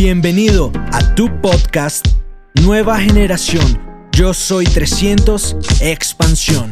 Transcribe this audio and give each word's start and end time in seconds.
Bienvenido 0.00 0.70
a 0.92 1.16
tu 1.16 1.40
podcast 1.40 2.06
Nueva 2.62 3.00
Generación. 3.00 4.06
Yo 4.12 4.32
soy 4.32 4.64
300 4.64 5.56
Expansión. 5.80 6.70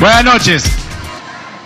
Buenas 0.00 0.24
noches. 0.24 0.64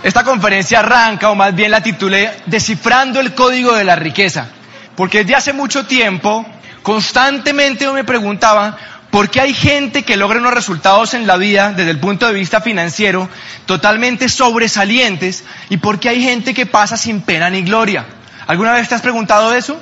Esta 0.02 0.22
conferencia 0.22 0.80
arranca, 0.80 1.30
o 1.30 1.34
más 1.34 1.54
bien 1.54 1.70
la 1.70 1.82
titulé 1.82 2.30
Descifrando 2.44 3.20
el 3.20 3.34
Código 3.34 3.74
de 3.74 3.84
la 3.84 3.96
Riqueza. 3.96 4.48
Porque 4.96 5.20
desde 5.20 5.34
hace 5.34 5.52
mucho 5.54 5.86
tiempo, 5.86 6.44
constantemente 6.82 7.90
me 7.90 8.04
preguntaba, 8.04 8.76
¿por 9.10 9.30
qué 9.30 9.40
hay 9.40 9.54
gente 9.54 10.02
que 10.04 10.16
logra 10.16 10.38
unos 10.38 10.54
resultados 10.54 11.14
en 11.14 11.26
la 11.26 11.36
vida 11.36 11.72
desde 11.72 11.90
el 11.90 12.00
punto 12.00 12.26
de 12.26 12.34
vista 12.34 12.60
financiero 12.60 13.28
totalmente 13.66 14.28
sobresalientes? 14.28 15.44
¿Y 15.70 15.78
por 15.78 16.00
qué 16.00 16.10
hay 16.10 16.22
gente 16.22 16.54
que 16.54 16.66
pasa 16.66 16.96
sin 16.96 17.20
pena 17.20 17.50
ni 17.50 17.62
gloria? 17.62 18.06
¿Alguna 18.46 18.72
vez 18.72 18.88
te 18.88 18.94
has 18.94 19.02
preguntado 19.02 19.54
eso? 19.54 19.80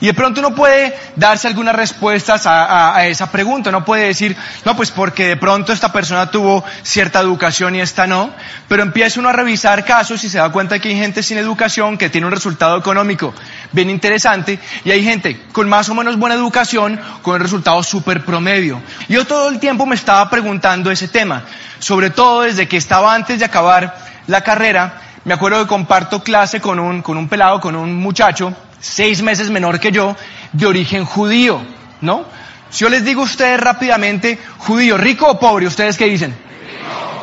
Y 0.00 0.06
de 0.06 0.14
pronto 0.14 0.40
uno 0.40 0.54
puede 0.54 0.96
darse 1.16 1.48
algunas 1.48 1.74
respuestas 1.74 2.42
a, 2.46 3.06
esa 3.06 3.30
pregunta. 3.30 3.70
No 3.70 3.84
puede 3.84 4.06
decir, 4.06 4.36
no, 4.64 4.76
pues 4.76 4.90
porque 4.90 5.26
de 5.26 5.36
pronto 5.36 5.72
esta 5.72 5.92
persona 5.92 6.30
tuvo 6.30 6.64
cierta 6.82 7.20
educación 7.20 7.74
y 7.74 7.80
esta 7.80 8.06
no. 8.06 8.30
Pero 8.68 8.82
empieza 8.82 9.20
uno 9.20 9.28
a 9.28 9.32
revisar 9.32 9.84
casos 9.84 10.22
y 10.24 10.28
se 10.28 10.38
da 10.38 10.50
cuenta 10.50 10.78
que 10.78 10.88
hay 10.88 10.96
gente 10.96 11.22
sin 11.22 11.38
educación 11.38 11.98
que 11.98 12.10
tiene 12.10 12.26
un 12.26 12.32
resultado 12.32 12.78
económico 12.78 13.34
bien 13.72 13.90
interesante 13.90 14.58
y 14.84 14.90
hay 14.90 15.02
gente 15.02 15.40
con 15.52 15.68
más 15.68 15.88
o 15.88 15.94
menos 15.94 16.16
buena 16.16 16.34
educación 16.34 17.00
con 17.22 17.34
un 17.34 17.40
resultado 17.40 17.82
súper 17.82 18.24
promedio. 18.24 18.80
Yo 19.08 19.26
todo 19.26 19.48
el 19.48 19.58
tiempo 19.58 19.86
me 19.86 19.94
estaba 19.94 20.28
preguntando 20.30 20.90
ese 20.90 21.08
tema, 21.08 21.42
sobre 21.78 22.10
todo 22.10 22.42
desde 22.42 22.68
que 22.68 22.76
estaba 22.76 23.14
antes 23.14 23.38
de 23.38 23.44
acabar 23.44 23.96
la 24.26 24.42
carrera. 24.42 25.02
Me 25.24 25.34
acuerdo 25.34 25.60
que 25.60 25.66
comparto 25.66 26.22
clase 26.22 26.60
con 26.60 26.78
un, 26.78 27.02
con 27.02 27.16
un 27.16 27.28
pelado, 27.28 27.60
con 27.60 27.74
un 27.74 27.94
muchacho 27.96 28.54
seis 28.80 29.22
meses 29.22 29.50
menor 29.50 29.80
que 29.80 29.92
yo, 29.92 30.16
de 30.52 30.66
origen 30.66 31.04
judío, 31.04 31.60
¿no? 32.00 32.24
Si 32.70 32.84
yo 32.84 32.88
les 32.88 33.04
digo 33.04 33.22
a 33.22 33.24
ustedes 33.24 33.58
rápidamente, 33.58 34.38
judío, 34.58 34.98
rico 34.98 35.26
o 35.26 35.38
pobre, 35.38 35.66
¿ustedes 35.66 35.96
qué 35.96 36.04
dicen? 36.06 36.34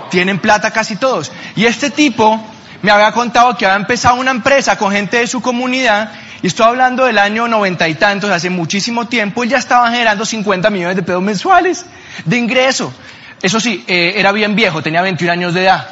Tienen 0.10 0.40
plata 0.40 0.72
casi 0.72 0.96
todos. 0.96 1.32
Y 1.56 1.66
este 1.66 1.92
tipo 1.92 2.44
me 2.82 2.92
había 2.92 3.12
contado 3.12 3.56
que 3.58 3.66
había 3.66 3.78
empezado 3.78 4.16
una 4.16 4.32
empresa 4.32 4.78
con 4.78 4.92
gente 4.92 5.18
de 5.18 5.28
su 5.28 5.42
comunidad, 5.42 6.12
y 6.42 6.48
estoy 6.48 6.68
hablando 6.68 7.06
del 7.06 7.18
año 7.18 7.48
noventa 7.48 7.88
y 7.88 7.96
tantos, 7.96 8.30
hace 8.30 8.50
muchísimo 8.50 9.08
tiempo, 9.08 9.44
y 9.44 9.50
ya 9.50 9.58
estaban 9.58 9.92
generando 9.92 10.26
50 10.26 10.70
millones 10.70 10.96
de 10.96 11.04
pesos 11.04 11.22
mensuales 11.22 11.86
de 12.26 12.38
ingreso. 12.38 12.94
Eso 13.42 13.60
sí, 13.60 13.84
eh, 13.88 14.14
era 14.16 14.32
bien 14.32 14.56
viejo, 14.56 14.82
tenía 14.82 15.02
21 15.02 15.32
años 15.32 15.54
de 15.54 15.64
edad. 15.64 15.88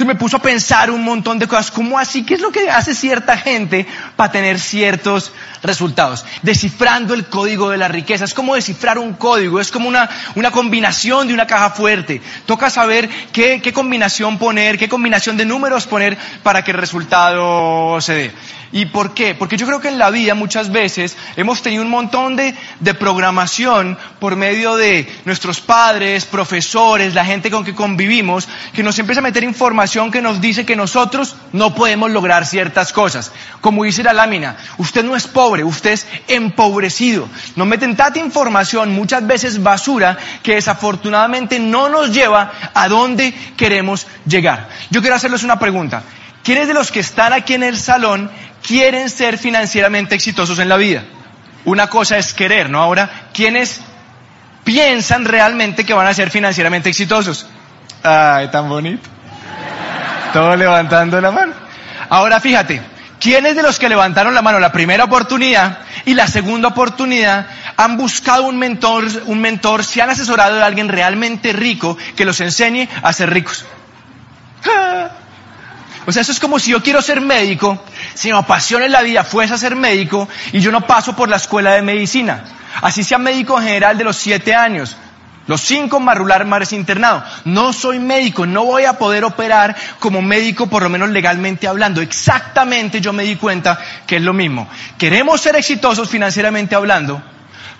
Entonces 0.00 0.16
me 0.16 0.18
puso 0.18 0.38
a 0.38 0.40
pensar 0.40 0.90
un 0.90 1.04
montón 1.04 1.38
de 1.38 1.46
cosas. 1.46 1.70
¿Cómo 1.70 1.98
así? 1.98 2.24
¿Qué 2.24 2.32
es 2.32 2.40
lo 2.40 2.50
que 2.50 2.70
hace 2.70 2.94
cierta 2.94 3.36
gente 3.36 3.86
para 4.16 4.32
tener 4.32 4.58
ciertos 4.58 5.30
resultados? 5.62 6.24
Descifrando 6.42 7.14
el 7.14 7.26
código 7.26 7.70
de 7.70 7.78
la 7.78 7.88
riqueza. 7.88 8.24
Es 8.24 8.34
como 8.34 8.54
descifrar 8.54 8.98
un 8.98 9.14
código. 9.14 9.60
Es 9.60 9.70
como 9.70 9.88
una, 9.88 10.08
una 10.34 10.50
combinación 10.50 11.28
de 11.28 11.34
una 11.34 11.46
caja 11.46 11.70
fuerte. 11.70 12.20
Toca 12.46 12.70
saber 12.70 13.08
qué, 13.32 13.60
qué 13.62 13.72
combinación 13.72 14.38
poner, 14.38 14.78
qué 14.78 14.88
combinación 14.88 15.36
de 15.36 15.44
números 15.44 15.86
poner 15.86 16.16
para 16.42 16.62
que 16.64 16.70
el 16.70 16.78
resultado 16.78 18.00
se 18.00 18.14
dé. 18.14 18.34
¿Y 18.72 18.86
por 18.86 19.14
qué? 19.14 19.34
Porque 19.34 19.56
yo 19.56 19.66
creo 19.66 19.80
que 19.80 19.88
en 19.88 19.98
la 19.98 20.10
vida 20.10 20.34
muchas 20.34 20.70
veces 20.70 21.16
hemos 21.36 21.60
tenido 21.60 21.82
un 21.82 21.90
montón 21.90 22.36
de, 22.36 22.54
de, 22.78 22.94
programación 22.94 23.98
por 24.20 24.36
medio 24.36 24.76
de 24.76 25.12
nuestros 25.24 25.60
padres, 25.60 26.24
profesores, 26.24 27.14
la 27.14 27.24
gente 27.24 27.50
con 27.50 27.64
que 27.64 27.74
convivimos, 27.74 28.48
que 28.72 28.84
nos 28.84 28.96
empieza 29.00 29.20
a 29.20 29.24
meter 29.24 29.42
información 29.42 30.12
que 30.12 30.22
nos 30.22 30.40
dice 30.40 30.64
que 30.64 30.76
nosotros 30.76 31.34
no 31.52 31.74
podemos 31.74 32.12
lograr 32.12 32.46
ciertas 32.46 32.92
cosas. 32.92 33.32
Como 33.60 33.82
dice 33.82 34.04
la 34.04 34.12
lámina, 34.12 34.56
usted 34.78 35.04
no 35.04 35.16
es 35.16 35.26
pobre, 35.26 35.49
usted 35.64 35.90
es 35.90 36.06
empobrecido. 36.28 37.28
Nos 37.56 37.66
meten 37.66 37.96
tanta 37.96 38.18
información, 38.18 38.92
muchas 38.92 39.26
veces 39.26 39.62
basura, 39.62 40.16
que 40.42 40.54
desafortunadamente 40.54 41.58
no 41.58 41.88
nos 41.88 42.12
lleva 42.12 42.52
a 42.72 42.88
donde 42.88 43.34
queremos 43.56 44.06
llegar. 44.26 44.68
Yo 44.90 45.00
quiero 45.00 45.16
hacerles 45.16 45.42
una 45.42 45.58
pregunta. 45.58 46.02
¿Quiénes 46.42 46.68
de 46.68 46.74
los 46.74 46.90
que 46.90 47.00
están 47.00 47.32
aquí 47.32 47.54
en 47.54 47.62
el 47.62 47.78
salón 47.78 48.30
quieren 48.66 49.10
ser 49.10 49.36
financieramente 49.36 50.14
exitosos 50.14 50.58
en 50.58 50.68
la 50.68 50.76
vida? 50.76 51.02
Una 51.64 51.88
cosa 51.88 52.16
es 52.16 52.32
querer, 52.32 52.70
¿no? 52.70 52.80
Ahora, 52.80 53.28
¿quiénes 53.34 53.80
piensan 54.64 55.24
realmente 55.24 55.84
que 55.84 55.92
van 55.92 56.06
a 56.06 56.14
ser 56.14 56.30
financieramente 56.30 56.88
exitosos? 56.88 57.46
Ay, 58.02 58.48
tan 58.48 58.68
bonito. 58.68 59.08
Todo 60.32 60.56
levantando 60.56 61.20
la 61.20 61.30
mano. 61.30 61.52
Ahora 62.08 62.40
fíjate, 62.40 62.80
¿quiénes 63.20 63.54
de 63.54 63.62
los 63.62 63.78
que 63.78 63.88
levantaron 63.88 64.34
la 64.34 64.42
mano 64.42 64.58
la 64.58 64.72
primera 64.72 65.04
oportunidad 65.04 65.80
y 66.04 66.14
la 66.14 66.26
segunda 66.26 66.68
oportunidad 66.68 67.46
han 67.76 67.96
buscado 67.96 68.44
un 68.44 68.58
mentor, 68.58 69.06
un 69.26 69.40
mentor, 69.40 69.84
se 69.84 70.02
han 70.02 70.10
asesorado 70.10 70.56
de 70.56 70.62
alguien 70.64 70.88
realmente 70.88 71.52
rico 71.52 71.96
que 72.16 72.24
los 72.24 72.40
enseñe 72.40 72.88
a 73.02 73.12
ser 73.12 73.30
ricos? 73.30 73.64
O 76.06 76.12
sea, 76.12 76.22
eso 76.22 76.32
es 76.32 76.40
como 76.40 76.58
si 76.58 76.70
yo 76.70 76.82
quiero 76.82 77.02
ser 77.02 77.20
médico, 77.20 77.84
si 78.14 78.32
me 78.32 78.38
apasiona 78.38 78.86
en 78.86 78.92
la 78.92 79.02
vida 79.02 79.22
fuese 79.22 79.54
a 79.54 79.58
ser 79.58 79.76
médico 79.76 80.28
y 80.50 80.60
yo 80.60 80.72
no 80.72 80.86
paso 80.86 81.14
por 81.14 81.28
la 81.28 81.36
escuela 81.36 81.72
de 81.72 81.82
medicina. 81.82 82.42
Así 82.80 83.04
sea 83.04 83.18
médico 83.18 83.58
general 83.58 83.98
de 83.98 84.04
los 84.04 84.16
siete 84.16 84.54
años, 84.54 84.96
los 85.46 85.60
cinco 85.60 86.00
marrular 86.00 86.44
más 86.44 86.72
internado. 86.72 87.24
No 87.44 87.72
soy 87.72 87.98
médico, 87.98 88.46
no 88.46 88.64
voy 88.64 88.84
a 88.84 88.98
poder 88.98 89.24
operar 89.24 89.74
como 89.98 90.22
médico, 90.22 90.68
por 90.68 90.82
lo 90.82 90.88
menos 90.88 91.10
legalmente 91.10 91.66
hablando. 91.66 92.00
Exactamente 92.00 93.00
yo 93.00 93.12
me 93.12 93.24
di 93.24 93.36
cuenta 93.36 93.78
que 94.06 94.16
es 94.16 94.22
lo 94.22 94.32
mismo. 94.32 94.68
Queremos 94.98 95.40
ser 95.40 95.56
exitosos 95.56 96.08
financieramente 96.08 96.74
hablando, 96.74 97.22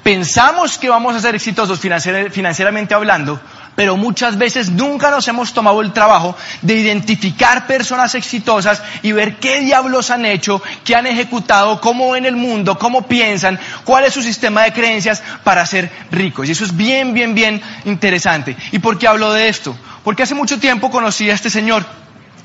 pensamos 0.03 0.79
que 0.79 0.89
vamos 0.89 1.15
a 1.15 1.21
ser 1.21 1.35
exitosos 1.35 1.81
financieramente 1.81 2.95
hablando, 2.95 3.41
pero 3.75 3.97
muchas 3.97 4.37
veces 4.37 4.71
nunca 4.71 5.11
nos 5.11 5.27
hemos 5.29 5.55
tomado 5.55 5.81
el 5.81 5.93
trabajo 5.93 6.37
de 6.63 6.75
identificar 6.75 7.67
personas 7.67 8.15
exitosas 8.15 8.83
y 9.03 9.13
ver 9.13 9.37
qué 9.37 9.61
diablos 9.61 10.11
han 10.11 10.27
hecho, 10.27 10.63
qué 10.85 10.95
han 10.97 11.07
ejecutado, 11.07 11.81
cómo 11.81 12.11
ven 12.13 12.27
el 12.27 12.37
mundo, 12.37 12.79
cómo 12.79 13.07
piensan, 13.07 13.59
cuál 13.85 14.05
es 14.05 14.15
su 14.15 14.23
sistema 14.23 14.63
de 14.65 14.73
creencias 14.73 15.23
para 15.45 15.65
ser 15.67 15.91
ricos. 16.11 16.49
Y 16.49 16.53
eso 16.53 16.65
es 16.65 16.77
bien, 16.77 17.15
bien, 17.15 17.35
bien 17.35 17.63
interesante. 17.85 18.57
¿Y 18.73 18.79
por 18.81 18.99
qué 18.99 19.09
hablo 19.09 19.33
de 19.33 19.49
esto? 19.49 19.77
Porque 20.05 20.23
hace 20.25 20.35
mucho 20.35 20.59
tiempo 20.59 20.91
conocí 20.91 21.31
a 21.31 21.35
este 21.35 21.51
señor 21.51 21.85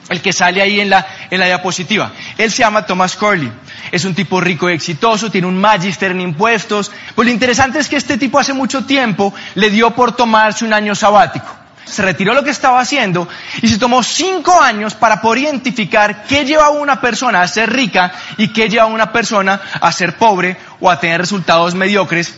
el 0.09 0.21
que 0.21 0.33
sale 0.33 0.61
ahí 0.61 0.79
en 0.79 0.89
la, 0.89 1.05
en 1.29 1.39
la 1.39 1.47
diapositiva. 1.47 2.11
Él 2.37 2.51
se 2.51 2.59
llama 2.59 2.85
Thomas 2.85 3.15
Corley. 3.15 3.51
Es 3.91 4.05
un 4.05 4.15
tipo 4.15 4.41
rico 4.41 4.69
y 4.69 4.73
exitoso, 4.73 5.31
tiene 5.31 5.47
un 5.47 5.57
magister 5.57 6.11
en 6.11 6.21
impuestos. 6.21 6.91
Pues 7.13 7.27
lo 7.27 7.31
interesante 7.31 7.79
es 7.79 7.87
que 7.87 7.97
este 7.97 8.17
tipo 8.17 8.39
hace 8.39 8.53
mucho 8.53 8.85
tiempo 8.85 9.33
le 9.55 9.69
dio 9.69 9.91
por 9.91 10.15
tomarse 10.15 10.65
un 10.65 10.73
año 10.73 10.95
sabático. 10.95 11.47
Se 11.85 12.01
retiró 12.01 12.33
lo 12.33 12.43
que 12.43 12.49
estaba 12.49 12.79
haciendo 12.79 13.27
y 13.61 13.67
se 13.67 13.77
tomó 13.77 14.01
cinco 14.01 14.59
años 14.59 14.95
para 14.95 15.21
poder 15.21 15.43
identificar 15.43 16.23
qué 16.23 16.43
lleva 16.43 16.71
una 16.71 16.99
persona 16.99 17.43
a 17.43 17.47
ser 17.47 17.71
rica 17.71 18.11
y 18.37 18.47
qué 18.47 18.69
lleva 18.69 18.87
una 18.87 19.11
persona 19.11 19.61
a 19.79 19.91
ser 19.91 20.17
pobre 20.17 20.57
o 20.79 20.89
a 20.89 20.99
tener 20.99 21.21
resultados 21.21 21.75
mediocres 21.75 22.33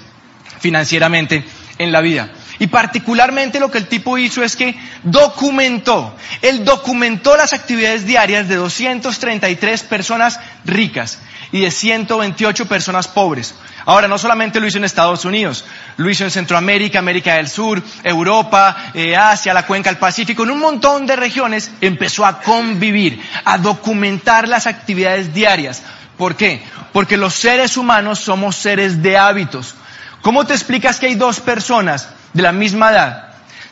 financieramente 0.59 1.45
en 1.77 1.93
la 1.93 2.01
vida. 2.01 2.29
Y 2.59 2.67
particularmente 2.67 3.59
lo 3.59 3.71
que 3.71 3.77
el 3.77 3.87
tipo 3.87 4.17
hizo 4.17 4.43
es 4.43 4.55
que 4.55 4.75
documentó, 5.03 6.15
él 6.41 6.65
documentó 6.65 7.37
las 7.37 7.53
actividades 7.53 8.05
diarias 8.05 8.47
de 8.47 8.55
233 8.55 9.83
personas 9.83 10.39
ricas 10.65 11.19
y 11.51 11.61
de 11.61 11.71
128 11.71 12.65
personas 12.67 13.07
pobres. 13.07 13.55
Ahora, 13.85 14.07
no 14.07 14.17
solamente 14.17 14.59
lo 14.59 14.67
hizo 14.67 14.77
en 14.77 14.83
Estados 14.83 15.25
Unidos, 15.25 15.65
lo 15.97 16.09
hizo 16.09 16.23
en 16.23 16.31
Centroamérica, 16.31 16.99
América 16.99 17.35
del 17.35 17.47
Sur, 17.47 17.81
Europa, 18.03 18.91
eh, 18.93 19.15
Asia, 19.15 19.53
la 19.53 19.65
cuenca 19.65 19.89
del 19.89 19.99
Pacífico, 19.99 20.43
en 20.43 20.51
un 20.51 20.59
montón 20.59 21.05
de 21.05 21.15
regiones 21.15 21.71
empezó 21.81 22.25
a 22.25 22.41
convivir, 22.41 23.21
a 23.45 23.57
documentar 23.57 24.47
las 24.47 24.67
actividades 24.67 25.33
diarias. 25.33 25.83
¿Por 26.17 26.35
qué? 26.35 26.63
Porque 26.91 27.17
los 27.17 27.33
seres 27.33 27.77
humanos 27.77 28.19
somos 28.19 28.55
seres 28.55 29.01
de 29.01 29.17
hábitos. 29.17 29.75
¿Cómo 30.21 30.45
te 30.45 30.53
explicas 30.53 30.99
que 30.99 31.05
hay 31.05 31.15
dos 31.15 31.39
personas 31.39 32.09
de 32.33 32.43
la 32.43 32.51
misma 32.51 32.91
edad, 32.91 33.26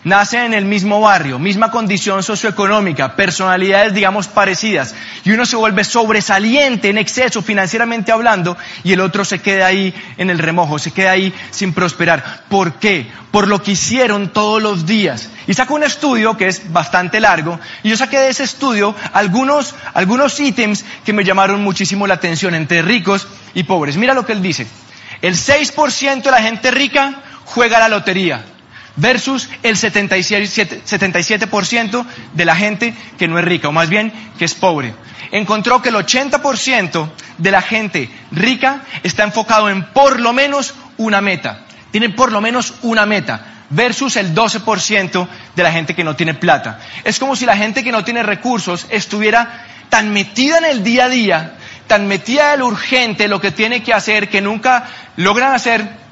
nacen 0.05 0.41
en 0.41 0.53
el 0.53 0.65
mismo 0.65 1.01
barrio, 1.01 1.39
misma 1.39 1.71
condición 1.71 2.21
socioeconómica, 2.23 3.15
personalidades, 3.15 3.93
digamos, 3.93 4.27
parecidas, 4.27 4.93
y 5.23 5.31
uno 5.31 5.45
se 5.47 5.55
vuelve 5.55 5.83
sobresaliente 5.83 6.89
en 6.89 6.99
exceso 6.99 7.41
financieramente 7.41 8.11
hablando, 8.11 8.55
y 8.83 8.93
el 8.93 9.01
otro 9.01 9.25
se 9.25 9.39
queda 9.39 9.65
ahí 9.65 9.93
en 10.17 10.29
el 10.29 10.37
remojo, 10.37 10.77
se 10.77 10.91
queda 10.91 11.11
ahí 11.11 11.33
sin 11.49 11.73
prosperar. 11.73 12.43
¿Por 12.49 12.75
qué? 12.75 13.11
Por 13.31 13.47
lo 13.47 13.63
que 13.63 13.71
hicieron 13.71 14.29
todos 14.29 14.61
los 14.61 14.85
días. 14.85 15.29
Y 15.47 15.55
saco 15.55 15.73
un 15.73 15.83
estudio 15.83 16.37
que 16.37 16.47
es 16.47 16.71
bastante 16.71 17.19
largo, 17.19 17.59
y 17.81 17.89
yo 17.89 17.97
saqué 17.97 18.19
de 18.19 18.29
ese 18.29 18.43
estudio 18.43 18.95
algunos, 19.11 19.73
algunos 19.95 20.39
ítems 20.39 20.85
que 21.03 21.13
me 21.13 21.23
llamaron 21.23 21.63
muchísimo 21.63 22.05
la 22.05 22.13
atención 22.13 22.53
entre 22.53 22.83
ricos 22.83 23.27
y 23.55 23.63
pobres. 23.63 23.97
Mira 23.97 24.13
lo 24.13 24.23
que 24.23 24.33
él 24.33 24.43
dice. 24.43 24.67
El 25.23 25.33
6% 25.33 26.21
de 26.21 26.31
la 26.31 26.43
gente 26.43 26.69
rica 26.69 27.23
juega 27.45 27.79
la 27.79 27.89
lotería. 27.89 28.45
Versus 28.95 29.49
el 29.63 29.75
77%, 29.75 30.83
77% 30.83 32.05
de 32.33 32.45
la 32.45 32.55
gente 32.55 32.93
que 33.17 33.27
no 33.27 33.37
es 33.39 33.45
rica, 33.45 33.69
o 33.69 33.71
más 33.71 33.89
bien 33.89 34.11
que 34.37 34.45
es 34.45 34.55
pobre. 34.55 34.93
Encontró 35.31 35.81
que 35.81 35.89
el 35.89 35.95
80% 35.95 37.09
de 37.37 37.51
la 37.51 37.61
gente 37.61 38.09
rica 38.31 38.83
está 39.03 39.23
enfocado 39.23 39.69
en 39.69 39.83
por 39.91 40.19
lo 40.19 40.33
menos 40.33 40.73
una 40.97 41.21
meta. 41.21 41.65
Tienen 41.91 42.15
por 42.15 42.31
lo 42.31 42.41
menos 42.41 42.75
una 42.81 43.05
meta 43.05 43.55
versus 43.69 44.15
el 44.17 44.33
12% 44.35 45.27
de 45.55 45.63
la 45.63 45.71
gente 45.71 45.95
que 45.95 46.03
no 46.03 46.15
tiene 46.15 46.33
plata. 46.33 46.79
Es 47.03 47.19
como 47.19 47.35
si 47.35 47.45
la 47.45 47.57
gente 47.57 47.83
que 47.83 47.91
no 47.91 48.03
tiene 48.03 48.23
recursos 48.23 48.85
estuviera 48.89 49.65
tan 49.89 50.11
metida 50.11 50.57
en 50.59 50.65
el 50.65 50.83
día 50.83 51.05
a 51.05 51.09
día, 51.09 51.53
tan 51.87 52.07
metida 52.07 52.53
en 52.53 52.59
lo 52.59 52.67
urgente, 52.67 53.27
lo 53.27 53.41
que 53.41 53.51
tiene 53.51 53.83
que 53.83 53.93
hacer, 53.93 54.29
que 54.29 54.41
nunca 54.41 54.85
logran 55.17 55.53
hacer 55.53 56.04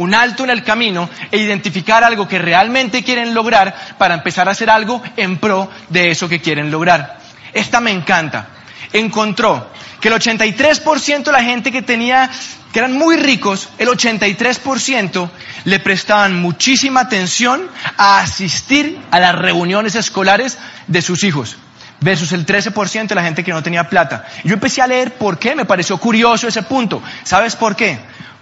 un 0.00 0.14
alto 0.14 0.44
en 0.44 0.50
el 0.50 0.64
camino 0.64 1.10
e 1.30 1.36
identificar 1.36 2.02
algo 2.02 2.26
que 2.26 2.38
realmente 2.38 3.02
quieren 3.02 3.34
lograr 3.34 3.96
para 3.98 4.14
empezar 4.14 4.48
a 4.48 4.52
hacer 4.52 4.70
algo 4.70 5.02
en 5.16 5.36
pro 5.36 5.70
de 5.90 6.10
eso 6.10 6.26
que 6.26 6.40
quieren 6.40 6.70
lograr. 6.70 7.18
Esta 7.52 7.80
me 7.80 7.90
encanta. 7.90 8.48
Encontró 8.94 9.70
que 10.00 10.08
el 10.08 10.14
83% 10.14 11.24
de 11.24 11.32
la 11.32 11.42
gente 11.42 11.70
que 11.70 11.82
tenía, 11.82 12.30
que 12.72 12.78
eran 12.78 12.94
muy 12.94 13.16
ricos, 13.16 13.68
el 13.76 13.88
83% 13.88 15.28
le 15.64 15.78
prestaban 15.80 16.40
muchísima 16.40 17.00
atención 17.00 17.68
a 17.98 18.20
asistir 18.20 18.98
a 19.10 19.20
las 19.20 19.34
reuniones 19.34 19.96
escolares 19.96 20.56
de 20.86 21.02
sus 21.02 21.24
hijos 21.24 21.58
versus 22.00 22.32
el 22.32 22.46
13% 22.46 23.06
de 23.06 23.14
la 23.14 23.22
gente 23.22 23.44
que 23.44 23.52
no 23.52 23.62
tenía 23.62 23.86
plata. 23.90 24.24
Yo 24.44 24.54
empecé 24.54 24.80
a 24.80 24.86
leer 24.86 25.18
por 25.18 25.38
qué, 25.38 25.54
me 25.54 25.66
pareció 25.66 25.98
curioso 25.98 26.48
ese 26.48 26.62
punto. 26.62 27.02
¿Sabes 27.22 27.54
por 27.54 27.76
qué? 27.76 27.98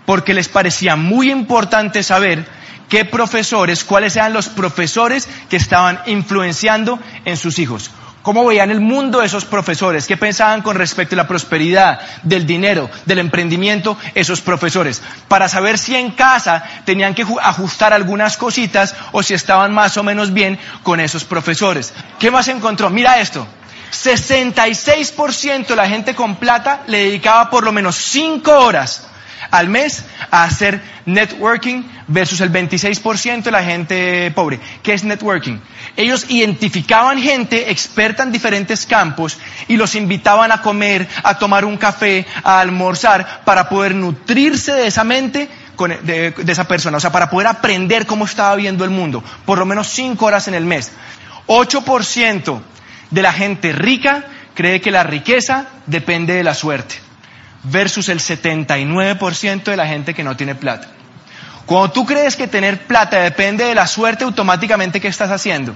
Porque 0.09 0.33
les 0.33 0.49
parecía 0.49 0.97
muy 0.97 1.31
importante 1.31 2.03
saber 2.03 2.47
qué 2.89 3.05
profesores, 3.05 3.85
cuáles 3.85 4.17
eran 4.17 4.33
los 4.33 4.49
profesores 4.49 5.29
que 5.51 5.59
estaban 5.59 6.01
influenciando 6.07 6.99
en 7.27 7.37
sus 7.37 7.59
hijos. 7.59 7.91
¿Cómo 8.23 8.47
veían 8.47 8.71
el 8.71 8.81
mundo 8.81 9.21
esos 9.21 9.45
profesores? 9.45 10.07
¿Qué 10.07 10.17
pensaban 10.17 10.63
con 10.63 10.77
respecto 10.77 11.15
a 11.15 11.19
la 11.19 11.29
prosperidad, 11.29 12.01
del 12.23 12.47
dinero, 12.47 12.89
del 13.05 13.19
emprendimiento 13.19 13.99
esos 14.15 14.41
profesores? 14.41 15.03
Para 15.29 15.47
saber 15.47 15.77
si 15.77 15.95
en 15.95 16.13
casa 16.13 16.65
tenían 16.87 17.15
que 17.15 17.27
ajustar 17.43 17.93
algunas 17.93 18.39
cositas 18.39 18.95
o 19.13 19.23
si 19.23 19.35
estaban 19.35 19.75
más 19.75 19.99
o 19.99 20.03
menos 20.03 20.33
bien 20.33 20.59
con 20.85 21.01
esos 21.01 21.25
profesores. 21.25 21.93
¿Qué 22.19 22.31
más 22.31 22.49
encontró? 22.49 22.89
Mira 22.89 23.21
esto. 23.21 23.47
66% 23.93 25.67
de 25.67 25.77
la 25.77 25.87
gente 25.87 26.15
con 26.15 26.37
plata 26.37 26.85
le 26.87 27.05
dedicaba 27.05 27.51
por 27.51 27.63
lo 27.63 27.73
menos 27.73 27.97
5 27.97 28.51
horas 28.53 29.09
al 29.51 29.69
mes 29.69 30.05
a 30.31 30.45
hacer 30.45 30.81
networking 31.07 31.83
versus 32.07 32.41
el 32.41 32.53
26% 32.53 33.43
de 33.43 33.51
la 33.51 33.63
gente 33.65 34.31
pobre. 34.35 34.61
¿Qué 34.83 34.93
es 34.95 35.05
networking? 35.05 35.59
Ellos 35.97 36.27
identificaban 36.29 37.21
gente 37.21 37.71
experta 37.71 38.23
en 38.23 38.33
diferentes 38.33 38.87
campos 38.87 39.39
y 39.69 39.77
los 39.77 39.95
invitaban 39.95 40.53
a 40.53 40.61
comer, 40.63 41.09
a 41.23 41.39
tomar 41.39 41.65
un 41.65 41.77
café, 41.77 42.27
a 42.43 42.61
almorzar 42.61 43.43
para 43.45 43.69
poder 43.69 43.95
nutrirse 43.95 44.73
de 44.73 44.87
esa 44.87 45.05
mente 45.05 45.49
de, 46.03 46.33
de 46.33 46.53
esa 46.53 46.67
persona, 46.67 46.97
o 46.97 47.01
sea, 47.01 47.13
para 47.13 47.31
poder 47.31 47.47
aprender 47.47 48.05
cómo 48.05 48.25
estaba 48.25 48.57
viendo 48.57 48.85
el 48.85 48.91
mundo, 48.91 49.23
por 49.47 49.59
lo 49.59 49.67
menos 49.67 49.87
cinco 49.89 50.27
horas 50.27 50.49
en 50.49 50.55
el 50.55 50.65
mes. 50.65 50.93
8% 51.47 52.61
de 53.11 53.23
la 53.23 53.33
gente 53.33 53.73
rica 53.73 54.25
cree 54.55 54.81
que 54.81 54.91
la 54.91 55.05
riqueza 55.05 55.67
depende 55.87 56.35
de 56.35 56.45
la 56.45 56.55
suerte 56.55 57.08
versus 57.65 58.09
el 58.09 58.21
79% 58.21 59.65
de 59.65 59.77
la 59.77 59.87
gente 59.87 60.15
que 60.15 60.25
no 60.25 60.37
tiene 60.37 60.55
plata. 60.55 60.89
Cuando 61.67 61.91
tú 61.91 62.07
crees 62.07 62.37
que 62.37 62.49
tener 62.49 62.87
plata 62.87 63.21
depende 63.21 63.65
de 63.65 63.75
la 63.75 63.87
suerte, 63.87 64.25
automáticamente 64.25 65.01
¿qué 65.01 65.09
estás 65.09 65.31
haciendo? 65.31 65.75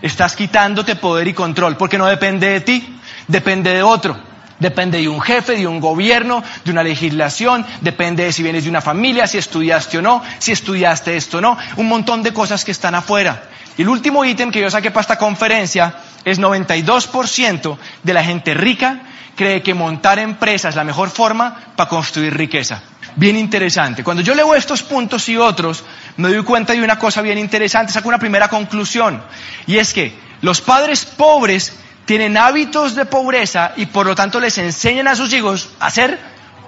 Estás 0.00 0.34
quitándote 0.34 0.96
poder 0.96 1.28
y 1.28 1.34
control, 1.34 1.76
porque 1.76 1.98
no 1.98 2.06
depende 2.06 2.48
de 2.48 2.60
ti, 2.60 2.98
depende 3.28 3.74
de 3.74 3.82
otro. 3.82 4.30
Depende 4.58 4.98
de 4.98 5.08
un 5.08 5.22
jefe, 5.22 5.56
de 5.56 5.66
un 5.66 5.80
gobierno, 5.80 6.44
de 6.64 6.70
una 6.70 6.82
legislación, 6.82 7.64
depende 7.80 8.24
de 8.24 8.32
si 8.32 8.42
vienes 8.42 8.64
de 8.64 8.70
una 8.70 8.82
familia, 8.82 9.26
si 9.26 9.38
estudiaste 9.38 9.98
o 9.98 10.02
no, 10.02 10.22
si 10.38 10.52
estudiaste 10.52 11.16
esto 11.16 11.38
o 11.38 11.40
no, 11.40 11.56
un 11.76 11.88
montón 11.88 12.22
de 12.22 12.34
cosas 12.34 12.62
que 12.62 12.70
están 12.70 12.94
afuera. 12.94 13.44
Y 13.78 13.82
el 13.82 13.88
último 13.88 14.22
ítem 14.22 14.50
que 14.50 14.60
yo 14.60 14.70
saqué 14.70 14.90
para 14.90 15.00
esta 15.00 15.16
conferencia 15.16 15.94
es 16.26 16.38
92% 16.38 17.78
de 18.02 18.12
la 18.12 18.22
gente 18.22 18.52
rica 18.52 19.00
cree 19.36 19.62
que 19.62 19.74
montar 19.74 20.18
empresas 20.18 20.70
es 20.70 20.76
la 20.76 20.84
mejor 20.84 21.10
forma 21.10 21.72
para 21.76 21.88
construir 21.88 22.36
riqueza. 22.36 22.82
Bien 23.16 23.36
interesante. 23.36 24.04
Cuando 24.04 24.22
yo 24.22 24.34
leo 24.34 24.54
estos 24.54 24.82
puntos 24.82 25.28
y 25.28 25.36
otros, 25.36 25.84
me 26.16 26.28
doy 26.28 26.44
cuenta 26.44 26.72
de 26.72 26.82
una 26.82 26.98
cosa 26.98 27.22
bien 27.22 27.38
interesante, 27.38 27.92
saco 27.92 28.08
una 28.08 28.18
primera 28.18 28.48
conclusión, 28.48 29.22
y 29.66 29.78
es 29.78 29.92
que 29.92 30.16
los 30.42 30.60
padres 30.60 31.04
pobres 31.04 31.72
tienen 32.04 32.36
hábitos 32.36 32.94
de 32.94 33.04
pobreza 33.04 33.72
y 33.76 33.86
por 33.86 34.06
lo 34.06 34.14
tanto 34.14 34.40
les 34.40 34.58
enseñan 34.58 35.08
a 35.08 35.16
sus 35.16 35.32
hijos 35.32 35.70
a 35.80 35.90
ser 35.90 36.18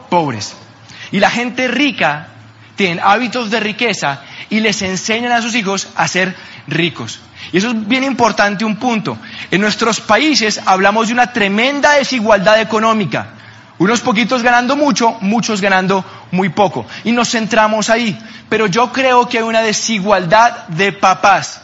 pobres. 0.08 0.54
Y 1.10 1.20
la 1.20 1.30
gente 1.30 1.68
rica 1.68 2.28
tiene 2.76 3.00
hábitos 3.02 3.50
de 3.50 3.60
riqueza 3.60 4.20
y 4.50 4.60
les 4.60 4.82
enseñan 4.82 5.32
a 5.32 5.42
sus 5.42 5.54
hijos 5.54 5.88
a 5.96 6.06
ser 6.08 6.36
ricos. 6.66 7.20
Y 7.52 7.58
eso 7.58 7.70
es 7.70 7.88
bien 7.88 8.04
importante 8.04 8.64
un 8.64 8.76
punto. 8.76 9.18
En 9.50 9.60
nuestros 9.60 10.00
países 10.00 10.60
hablamos 10.64 11.08
de 11.08 11.14
una 11.14 11.32
tremenda 11.32 11.94
desigualdad 11.94 12.60
económica. 12.60 13.28
Unos 13.78 14.00
poquitos 14.00 14.42
ganando 14.42 14.76
mucho, 14.76 15.16
muchos 15.22 15.60
ganando 15.60 16.04
muy 16.30 16.50
poco. 16.50 16.86
Y 17.04 17.12
nos 17.12 17.30
centramos 17.30 17.90
ahí. 17.90 18.16
Pero 18.48 18.66
yo 18.66 18.92
creo 18.92 19.28
que 19.28 19.38
hay 19.38 19.44
una 19.44 19.62
desigualdad 19.62 20.68
de 20.68 20.92
papás. 20.92 21.61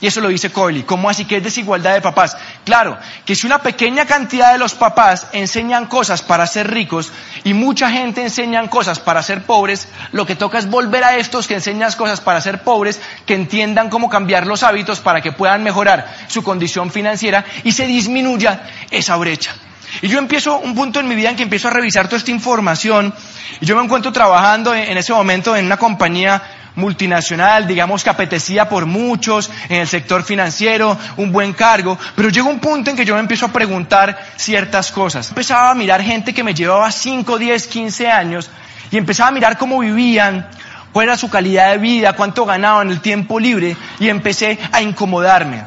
Y 0.00 0.06
eso 0.06 0.20
lo 0.20 0.28
dice 0.28 0.50
Corley. 0.50 0.84
¿Cómo 0.84 1.10
así 1.10 1.24
que 1.24 1.38
es 1.38 1.42
desigualdad 1.42 1.94
de 1.94 2.00
papás? 2.00 2.36
Claro, 2.64 2.96
que 3.24 3.34
si 3.34 3.46
una 3.46 3.58
pequeña 3.58 4.06
cantidad 4.06 4.52
de 4.52 4.58
los 4.58 4.74
papás 4.74 5.26
enseñan 5.32 5.86
cosas 5.86 6.22
para 6.22 6.46
ser 6.46 6.70
ricos 6.70 7.10
y 7.42 7.52
mucha 7.52 7.90
gente 7.90 8.22
enseñan 8.22 8.68
cosas 8.68 9.00
para 9.00 9.22
ser 9.22 9.42
pobres, 9.42 9.88
lo 10.12 10.24
que 10.24 10.36
toca 10.36 10.58
es 10.58 10.68
volver 10.68 11.02
a 11.02 11.16
estos 11.16 11.48
que 11.48 11.54
enseñan 11.54 11.92
cosas 11.92 12.20
para 12.20 12.40
ser 12.40 12.62
pobres, 12.62 13.00
que 13.26 13.34
entiendan 13.34 13.90
cómo 13.90 14.08
cambiar 14.08 14.46
los 14.46 14.62
hábitos 14.62 15.00
para 15.00 15.20
que 15.20 15.32
puedan 15.32 15.64
mejorar 15.64 16.06
su 16.28 16.44
condición 16.44 16.92
financiera 16.92 17.44
y 17.64 17.72
se 17.72 17.86
disminuya 17.86 18.68
esa 18.90 19.16
brecha. 19.16 19.54
Y 20.02 20.08
yo 20.08 20.18
empiezo 20.18 20.58
un 20.58 20.74
punto 20.74 21.00
en 21.00 21.08
mi 21.08 21.14
vida 21.14 21.30
en 21.30 21.36
que 21.36 21.42
empiezo 21.42 21.68
a 21.68 21.70
revisar 21.72 22.06
toda 22.06 22.18
esta 22.18 22.30
información 22.30 23.12
y 23.60 23.66
yo 23.66 23.74
me 23.74 23.82
encuentro 23.82 24.12
trabajando 24.12 24.74
en 24.74 24.96
ese 24.96 25.12
momento 25.12 25.56
en 25.56 25.66
una 25.66 25.76
compañía 25.76 26.42
multinacional, 26.78 27.66
digamos 27.66 28.02
que 28.02 28.10
apetecida 28.10 28.68
por 28.68 28.86
muchos 28.86 29.50
en 29.68 29.80
el 29.80 29.88
sector 29.88 30.22
financiero, 30.22 30.96
un 31.16 31.30
buen 31.30 31.52
cargo, 31.52 31.98
pero 32.14 32.30
llegó 32.30 32.48
un 32.48 32.60
punto 32.60 32.90
en 32.90 32.96
que 32.96 33.04
yo 33.04 33.14
me 33.14 33.20
empiezo 33.20 33.46
a 33.46 33.52
preguntar 33.52 34.18
ciertas 34.36 34.90
cosas. 34.90 35.28
Empezaba 35.28 35.70
a 35.70 35.74
mirar 35.74 36.00
gente 36.00 36.32
que 36.32 36.44
me 36.44 36.54
llevaba 36.54 36.90
5, 36.90 37.38
10, 37.38 37.66
15 37.66 38.08
años 38.08 38.50
y 38.90 38.96
empezaba 38.96 39.28
a 39.28 39.32
mirar 39.32 39.58
cómo 39.58 39.80
vivían, 39.80 40.48
cuál 40.92 41.08
era 41.08 41.18
su 41.18 41.28
calidad 41.28 41.72
de 41.72 41.78
vida, 41.78 42.14
cuánto 42.14 42.46
ganaban 42.46 42.90
el 42.90 43.00
tiempo 43.00 43.38
libre 43.38 43.76
y 43.98 44.08
empecé 44.08 44.58
a 44.72 44.80
incomodarme. 44.80 45.64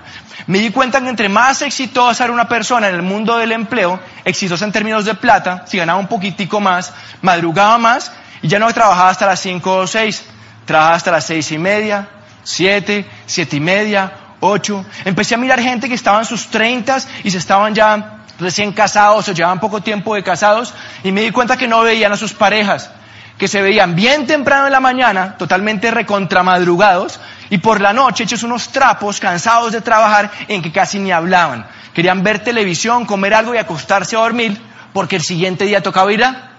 Me 0.47 0.59
di 0.59 0.71
cuenta 0.71 1.01
que 1.01 1.09
entre 1.09 1.29
más 1.29 1.61
exitosa 1.61 2.23
era 2.23 2.33
una 2.33 2.47
persona 2.47 2.89
en 2.89 2.95
el 2.95 3.03
mundo 3.03 3.37
del 3.37 3.51
empleo, 3.51 3.99
exitosa 4.25 4.65
en 4.65 4.71
términos 4.71 5.05
de 5.05 5.13
plata, 5.13 5.65
si 5.67 5.77
ganaba 5.77 5.99
un 5.99 6.07
poquitico 6.07 6.59
más, 6.59 6.93
madrugaba 7.21 7.77
más 7.77 8.11
y 8.41 8.47
ya 8.47 8.57
no 8.57 8.73
trabajaba 8.73 9.09
hasta 9.09 9.27
las 9.27 9.39
5 9.41 9.75
o 9.75 9.87
6 9.87 10.30
Trabajaba 10.65 10.95
hasta 10.95 11.11
las 11.11 11.25
seis 11.25 11.51
y 11.51 11.57
media, 11.57 12.07
siete, 12.43 13.05
siete 13.25 13.57
y 13.57 13.59
media, 13.59 14.11
ocho. 14.39 14.85
Empecé 15.05 15.35
a 15.35 15.37
mirar 15.37 15.59
gente 15.61 15.87
que 15.87 15.95
estaba 15.95 16.19
en 16.19 16.25
sus 16.25 16.47
treintas 16.47 17.07
y 17.23 17.31
se 17.31 17.37
estaban 17.37 17.73
ya 17.73 18.17
recién 18.39 18.73
casados 18.73 19.27
o 19.29 19.31
llevaban 19.31 19.59
poco 19.59 19.81
tiempo 19.81 20.15
de 20.15 20.23
casados 20.23 20.73
y 21.03 21.11
me 21.11 21.21
di 21.21 21.31
cuenta 21.31 21.57
que 21.57 21.67
no 21.67 21.81
veían 21.81 22.11
a 22.11 22.17
sus 22.17 22.33
parejas, 22.33 22.89
que 23.37 23.47
se 23.47 23.61
veían 23.61 23.95
bien 23.95 24.27
temprano 24.27 24.65
en 24.65 24.71
la 24.71 24.79
mañana, 24.79 25.37
totalmente 25.37 25.91
recontramadrugados 25.91 27.19
y 27.49 27.59
por 27.59 27.79
la 27.81 27.93
noche 27.93 28.23
hechos 28.23 28.43
unos 28.43 28.69
trapos, 28.69 29.19
cansados 29.19 29.71
de 29.71 29.81
trabajar 29.81 30.31
en 30.47 30.61
que 30.61 30.71
casi 30.71 30.99
ni 30.99 31.11
hablaban. 31.11 31.65
Querían 31.93 32.23
ver 32.23 32.39
televisión, 32.39 33.05
comer 33.05 33.33
algo 33.33 33.53
y 33.53 33.57
acostarse 33.57 34.15
a 34.15 34.19
dormir 34.19 34.59
porque 34.93 35.17
el 35.17 35.21
siguiente 35.21 35.65
día 35.65 35.81
tocaba 35.81 36.11
ir 36.11 36.23
a 36.23 36.51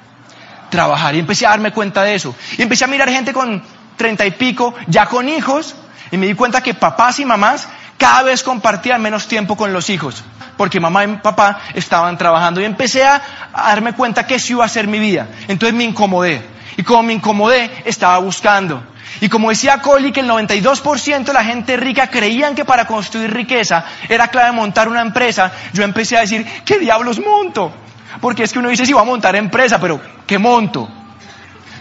trabajar 0.71 1.15
y 1.15 1.19
empecé 1.19 1.47
a 1.47 1.51
darme 1.51 1.73
cuenta 1.73 2.03
de 2.03 2.15
eso. 2.15 2.35
Y 2.57 2.63
empecé 2.63 2.85
a 2.85 2.89
mirar 2.89 3.09
gente 3.09 3.33
con 3.33 3.63
treinta 3.97 4.27
y 4.27 4.33
pico, 4.33 4.75
ya 4.87 5.07
con 5.07 5.29
hijos, 5.29 5.75
y 6.11 6.17
me 6.17 6.27
di 6.27 6.35
cuenta 6.35 6.63
que 6.63 6.75
papás 6.75 7.19
y 7.21 7.25
mamás 7.25 7.69
cada 8.03 8.23
vez 8.25 8.43
compartían 8.43 9.01
menos 9.01 9.29
tiempo 9.29 9.57
con 9.57 9.73
los 9.73 9.89
hijos, 9.89 10.25
porque 10.57 10.81
mamá 10.81 11.05
y 11.05 11.09
papá 11.19 11.61
estaban 11.75 12.19
trabajando. 12.19 12.61
Y 12.61 12.65
empecé 12.65 13.05
a, 13.05 13.23
darme 13.55 13.93
cuenta 13.95 14.27
que 14.27 14.35
eso 14.35 14.55
iba 14.55 14.65
a 14.65 14.69
ser 14.69 14.89
mi 14.89 14.99
vida. 14.99 15.29
Entonces 15.47 15.75
me 15.75 15.85
incomodé. 15.85 16.43
Y 16.77 16.83
como 16.83 17.05
me 17.05 17.13
incomodé, 17.13 17.71
estaba 17.85 18.19
buscando. 18.19 18.83
Y 19.21 19.29
como 19.29 19.51
decía 19.51 19.81
Coley, 19.81 20.11
que 20.11 20.21
el 20.21 20.29
92% 20.29 21.25
de 21.25 21.33
la 21.33 21.45
gente 21.45 21.77
rica 21.77 22.09
creían 22.09 22.55
que 22.55 22.65
para 22.65 22.87
construir 22.87 23.33
riqueza 23.33 23.85
era 24.09 24.29
clave 24.29 24.53
montar 24.53 24.89
una 24.89 25.01
empresa, 25.01 25.53
yo 25.73 25.85
empecé 25.85 26.17
a 26.17 26.23
decir, 26.23 26.45
¿qué 26.65 26.79
diablos 26.79 27.21
monto? 27.21 27.73
Porque 28.21 28.43
es 28.43 28.53
que 28.53 28.59
uno 28.59 28.69
dice, 28.69 28.85
sí, 28.85 28.93
va 28.93 29.03
a 29.03 29.05
montar 29.05 29.37
empresa, 29.37 29.79
pero 29.79 30.01
¿qué 30.27 30.39
monto? 30.39 30.89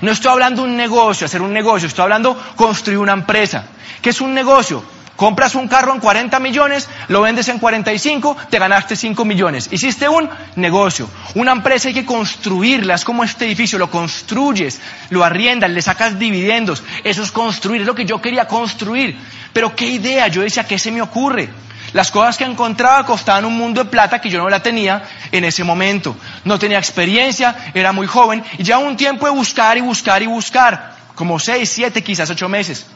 No 0.02 0.12
estoy 0.12 0.32
hablando 0.32 0.64
un 0.64 0.76
negocio, 0.76 1.26
hacer 1.26 1.42
un 1.42 1.54
negocio, 1.54 1.88
estoy 1.88 2.04
hablando 2.04 2.36
construir 2.56 2.98
una 2.98 3.14
empresa. 3.14 3.66
¿Qué 4.02 4.10
es 4.10 4.22
un 4.22 4.34
negocio? 4.34 4.84
Compras 5.16 5.54
un 5.54 5.68
carro 5.68 5.94
en 5.94 6.00
40 6.00 6.40
millones, 6.40 6.90
lo 7.08 7.22
vendes 7.22 7.48
en 7.48 7.60
45, 7.60 8.36
te 8.50 8.58
ganaste 8.58 8.96
5 8.96 9.24
millones. 9.24 9.70
Hiciste 9.72 10.10
un 10.10 10.28
negocio. 10.56 11.08
Una 11.36 11.52
empresa 11.52 11.90
hay 11.90 11.94
que 11.94 12.06
construirla, 12.06 12.96
es 12.96 13.06
como 13.06 13.24
este 13.24 13.46
edificio, 13.46 13.78
lo 13.78 13.92
construyes, 13.92 14.82
lo 15.12 15.24
arriendas, 15.24 15.70
le 15.70 15.84
sacas 15.84 16.18
dividendos. 16.18 16.82
Eso 17.04 17.22
es 17.22 17.32
construir, 17.32 17.82
es 17.82 17.88
lo 17.88 17.94
que 17.94 18.06
yo 18.06 18.20
quería 18.20 18.48
construir. 18.48 19.16
Pero 19.54 19.76
qué 19.76 19.86
idea, 19.86 20.28
yo 20.28 20.42
decía, 20.42 20.64
¿qué 20.64 20.80
se 20.80 20.92
me 20.92 21.04
ocurre? 21.04 21.50
Las 21.94 22.10
cosas 22.10 22.38
que 22.38 22.46
encontraba 22.46 23.06
costaban 23.06 23.46
un 23.46 23.58
mundo 23.58 23.84
de 23.84 23.90
plata 23.90 24.22
que 24.22 24.30
yo 24.30 24.40
no 24.40 24.50
la 24.50 24.64
tenía 24.64 25.04
en 25.32 25.44
ese 25.44 25.64
momento. 25.64 26.16
No 26.46 26.58
tenía 26.58 26.78
experiencia, 26.78 27.72
era 27.74 27.92
muy 27.92 28.08
joven 28.08 28.44
y 28.58 28.64
ya 28.64 28.78
un 28.78 28.96
tiempo 28.96 29.26
de 29.26 29.34
buscar 29.34 29.78
y 29.78 29.82
buscar 29.82 30.24
y 30.24 30.28
buscar, 30.28 30.96
como 31.16 31.38
seis, 31.40 31.70
siete, 31.70 32.02
quizás 32.02 32.30
ocho 32.30 32.48
meses. 32.48 32.88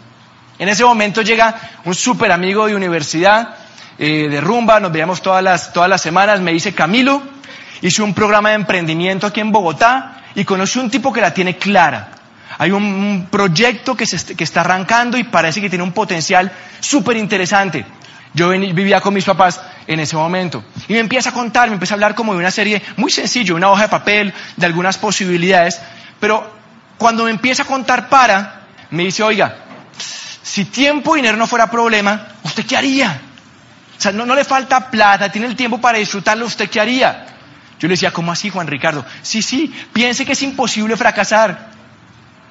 En 0.58 0.70
ese 0.70 0.86
momento 0.86 1.22
llega 1.22 1.56
un 1.84 1.94
súper 1.94 2.32
amigo 2.32 2.68
de 2.68 2.76
universidad, 2.76 3.56
eh, 3.98 4.28
de 4.30 4.42
rumba, 4.42 4.80
nos 4.80 4.92
veíamos 4.92 5.22
todas 5.22 5.44
las, 5.44 5.74
todas 5.74 5.90
las 5.90 6.02
semanas, 6.02 6.40
me 6.40 6.54
dice 6.54 6.74
Camilo, 6.74 7.22
hice 7.82 8.02
un 8.02 8.14
programa 8.14 8.50
de 8.50 8.56
emprendimiento 8.56 9.28
aquí 9.28 9.42
en 9.42 9.52
Bogotá 9.52 10.24
y 10.36 10.46
conocí 10.46 10.80
un 10.80 10.90
tipo 10.90 11.12
que 11.12 11.20
la 11.20 11.34
tiene 11.34 11.58
clara. 11.58 12.12
Hay 12.58 12.72
un, 12.72 13.28
proyecto 13.30 13.96
que, 13.96 14.06
se, 14.06 14.36
que 14.36 14.46
está 14.46 14.62
arrancando 14.62 15.18
y 15.18 15.26
parece 15.26 15.60
que 15.60 15.70
tiene 15.70 15.84
un 15.84 15.92
potencial 15.92 16.50
súper 16.80 17.18
interesante. 17.18 17.86
Yo 18.36 18.50
vivía 18.50 19.00
con 19.00 19.14
mis 19.14 19.24
papás 19.24 19.62
en 19.88 20.02
ese 20.02 20.18
momento. 20.18 20.64
Y 20.90 20.94
me 20.94 21.00
empieza 21.00 21.30
a 21.30 21.34
contar, 21.34 21.70
me 21.70 21.76
empieza 21.76 21.94
a 21.94 21.96
hablar 21.96 22.16
como 22.16 22.34
de 22.34 22.40
una 22.40 22.52
serie 22.52 22.82
muy 22.98 23.10
sencillo, 23.10 23.56
una 23.56 23.70
hoja 23.70 23.84
de 23.84 23.88
papel, 23.88 24.34
de 24.58 24.66
algunas 24.66 24.98
posibilidades. 24.98 25.82
Pero 26.20 26.54
cuando 26.98 27.24
me 27.24 27.32
empieza 27.32 27.64
a 27.64 27.66
contar 27.66 28.10
para, 28.10 28.68
me 28.92 29.04
dice, 29.04 29.24
oiga, 29.24 29.56
si 30.44 30.66
tiempo 30.66 31.16
y 31.16 31.22
dinero 31.22 31.38
no 31.38 31.48
fuera 31.48 31.72
problema, 31.72 32.28
¿usted 32.44 32.66
qué 32.66 32.76
haría? 32.76 33.22
O 33.98 34.02
sea, 34.02 34.12
no, 34.12 34.36
le 34.36 34.44
falta 34.44 34.92
plata, 34.92 35.32
tiene 35.32 35.48
el 35.48 35.56
tiempo 35.56 35.80
para 35.80 35.98
disfrutarlo, 35.98 36.46
¿usted 36.46 36.70
qué 36.70 36.82
haría? 36.82 37.28
Yo 37.80 37.88
le 37.88 37.94
decía, 37.94 38.12
¿cómo 38.12 38.34
así, 38.34 38.50
Juan 38.50 38.68
Ricardo? 38.68 39.06
Sí, 39.22 39.42
sí, 39.42 39.74
piense 39.94 40.26
que 40.26 40.34
es 40.34 40.42
imposible 40.44 40.98
fracasar. 40.98 41.74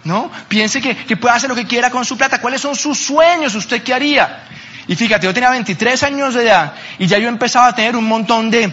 ¿No? 0.04 0.30
Piense 0.48 0.82
que, 0.82 0.94
que 0.96 1.16
puede 1.16 1.34
hacer 1.34 1.48
lo 1.48 1.56
que 1.56 1.66
quiera 1.66 1.88
con 1.90 2.04
su 2.04 2.18
plata. 2.18 2.38
¿Cuáles 2.38 2.60
son 2.60 2.76
sus 2.76 2.98
sueños? 2.98 3.54
¿Usted 3.54 3.82
qué 3.82 3.94
haría? 3.94 4.44
Y 4.86 4.96
fíjate, 4.96 5.26
yo 5.26 5.34
tenía 5.34 5.50
23 5.50 6.02
años 6.02 6.34
de 6.34 6.42
edad 6.44 6.74
y 6.98 7.06
ya 7.06 7.18
yo 7.18 7.28
empezaba 7.28 7.68
a 7.68 7.74
tener 7.74 7.96
un 7.96 8.04
montón 8.04 8.50
de, 8.50 8.72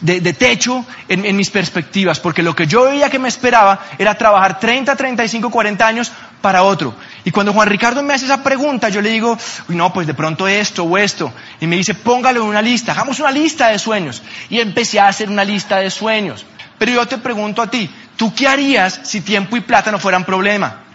de, 0.00 0.32
techo 0.32 0.84
en, 1.08 1.36
mis 1.36 1.50
perspectivas, 1.50 2.20
porque 2.20 2.42
lo 2.42 2.54
que 2.54 2.66
yo 2.66 2.84
veía 2.84 3.10
que 3.10 3.18
me 3.18 3.28
esperaba 3.28 3.80
era 3.98 4.16
trabajar 4.16 4.60
30, 4.60 4.94
35, 4.94 5.50
40 5.50 5.86
años 5.86 6.12
para 6.40 6.62
otro. 6.62 6.94
Y 7.24 7.30
cuando 7.30 7.52
Juan 7.52 7.68
Ricardo 7.68 8.02
me 8.02 8.14
hace 8.14 8.26
esa 8.26 8.42
pregunta, 8.42 8.88
yo 8.88 9.00
le 9.00 9.10
digo, 9.10 9.36
no, 9.68 9.92
pues 9.92 10.06
de 10.06 10.14
pronto 10.14 10.46
esto 10.46 10.84
o 10.84 10.98
esto. 10.98 11.32
Y 11.60 11.66
me 11.66 11.76
dice, 11.76 11.94
póngalo 11.94 12.42
en 12.42 12.48
una 12.48 12.62
lista, 12.62 12.92
hagamos 12.92 13.18
una 13.20 13.30
lista 13.30 13.68
de 13.68 13.78
sueños. 13.78 14.22
Y 14.48 14.60
empecé 14.60 15.00
a 15.00 15.08
hacer 15.08 15.28
una 15.28 15.44
lista 15.44 15.78
de 15.78 15.90
sueños. 15.90 16.44
Pero 16.78 16.92
yo 16.92 17.06
te 17.06 17.18
pregunto 17.18 17.62
a 17.62 17.70
ti, 17.70 17.90
¿tú 18.16 18.34
qué 18.34 18.46
harías 18.46 19.00
si 19.02 19.22
tiempo 19.22 19.56
y 19.56 19.60
plata 19.60 19.90
no 19.90 19.98
fueran 19.98 20.24
problema? 20.24 20.85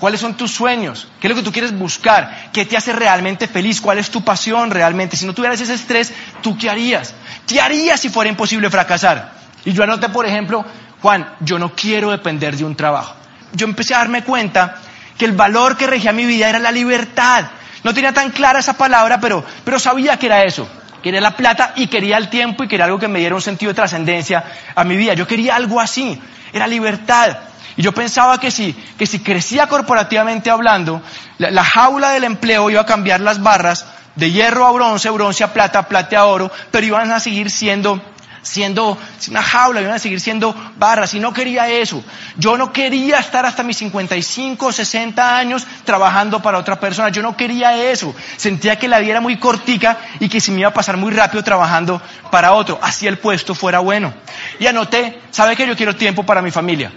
¿Cuáles 0.00 0.20
son 0.20 0.34
tus 0.34 0.50
sueños? 0.50 1.08
¿Qué 1.20 1.26
es 1.26 1.28
lo 1.28 1.36
que 1.36 1.42
tú 1.42 1.52
quieres 1.52 1.78
buscar? 1.78 2.48
¿Qué 2.54 2.64
te 2.64 2.74
hace 2.74 2.94
realmente 2.94 3.46
feliz? 3.46 3.82
¿Cuál 3.82 3.98
es 3.98 4.10
tu 4.10 4.24
pasión 4.24 4.70
realmente? 4.70 5.14
Si 5.14 5.26
no 5.26 5.34
tuvieras 5.34 5.60
ese 5.60 5.74
estrés, 5.74 6.10
¿tú 6.40 6.56
qué 6.56 6.70
harías? 6.70 7.12
¿Qué 7.46 7.60
harías 7.60 8.00
si 8.00 8.08
fuera 8.08 8.30
imposible 8.30 8.70
fracasar? 8.70 9.30
Y 9.62 9.74
yo 9.74 9.84
anoté, 9.84 10.08
por 10.08 10.24
ejemplo, 10.24 10.64
Juan, 11.02 11.28
yo 11.40 11.58
no 11.58 11.74
quiero 11.74 12.12
depender 12.12 12.56
de 12.56 12.64
un 12.64 12.74
trabajo. 12.74 13.14
Yo 13.52 13.66
empecé 13.66 13.94
a 13.94 13.98
darme 13.98 14.24
cuenta 14.24 14.76
que 15.18 15.26
el 15.26 15.32
valor 15.32 15.76
que 15.76 15.86
regía 15.86 16.12
mi 16.12 16.24
vida 16.24 16.48
era 16.48 16.58
la 16.58 16.72
libertad. 16.72 17.44
No 17.84 17.92
tenía 17.92 18.14
tan 18.14 18.30
clara 18.30 18.60
esa 18.60 18.78
palabra, 18.78 19.20
pero, 19.20 19.44
pero 19.64 19.78
sabía 19.78 20.16
que 20.18 20.26
era 20.26 20.44
eso. 20.44 20.66
Quería 21.02 21.20
la 21.20 21.36
plata 21.36 21.74
y 21.76 21.88
quería 21.88 22.16
el 22.16 22.30
tiempo 22.30 22.64
y 22.64 22.68
quería 22.68 22.86
algo 22.86 22.98
que 22.98 23.08
me 23.08 23.18
diera 23.18 23.34
un 23.34 23.42
sentido 23.42 23.70
de 23.70 23.76
trascendencia 23.76 24.44
a 24.74 24.82
mi 24.82 24.96
vida. 24.96 25.12
Yo 25.12 25.26
quería 25.26 25.56
algo 25.56 25.78
así. 25.78 26.18
Era 26.54 26.66
libertad. 26.66 27.36
Y 27.76 27.82
yo 27.82 27.92
pensaba 27.92 28.38
que 28.40 28.50
si, 28.50 28.72
que 28.98 29.06
si 29.06 29.20
crecía 29.20 29.66
corporativamente 29.66 30.50
hablando, 30.50 31.02
la, 31.38 31.64
jaula 31.64 32.10
del 32.10 32.24
empleo 32.24 32.70
iba 32.70 32.80
a 32.80 32.86
cambiar 32.86 33.20
las 33.20 33.42
barras 33.42 33.86
de 34.16 34.30
hierro 34.30 34.66
a 34.66 34.72
bronce, 34.72 35.10
bronce 35.10 35.44
a 35.44 35.52
plata, 35.52 35.86
plata 35.86 36.18
a 36.18 36.26
oro, 36.26 36.50
pero 36.70 36.86
iban 36.86 37.10
a 37.12 37.20
seguir 37.20 37.50
siendo 37.50 38.02
siendo 38.42 38.96
una 39.28 39.42
jaula, 39.42 39.82
iban 39.82 39.94
a 39.94 39.98
seguir 39.98 40.20
siendo 40.20 40.54
barras, 40.76 41.14
y 41.14 41.20
no 41.20 41.32
quería 41.32 41.68
eso. 41.68 42.02
Yo 42.36 42.56
no 42.56 42.72
quería 42.72 43.18
estar 43.18 43.44
hasta 43.44 43.62
mis 43.62 43.76
55, 43.78 44.72
60 44.72 45.36
años 45.36 45.66
trabajando 45.84 46.40
para 46.40 46.58
otra 46.58 46.80
persona, 46.80 47.10
yo 47.10 47.22
no 47.22 47.36
quería 47.36 47.76
eso. 47.90 48.14
Sentía 48.36 48.78
que 48.78 48.88
la 48.88 48.98
vida 48.98 49.12
era 49.12 49.20
muy 49.20 49.36
cortica 49.36 49.98
y 50.18 50.28
que 50.28 50.40
se 50.40 50.52
me 50.52 50.60
iba 50.60 50.70
a 50.70 50.74
pasar 50.74 50.96
muy 50.96 51.12
rápido 51.12 51.44
trabajando 51.44 52.00
para 52.30 52.52
otro, 52.52 52.78
así 52.82 53.06
el 53.06 53.18
puesto 53.18 53.54
fuera 53.54 53.80
bueno. 53.80 54.12
Y 54.58 54.66
anoté, 54.66 55.20
¿sabe 55.30 55.56
que 55.56 55.66
yo 55.66 55.76
quiero 55.76 55.94
tiempo 55.94 56.24
para 56.24 56.42
mi 56.42 56.50
familia? 56.50 56.92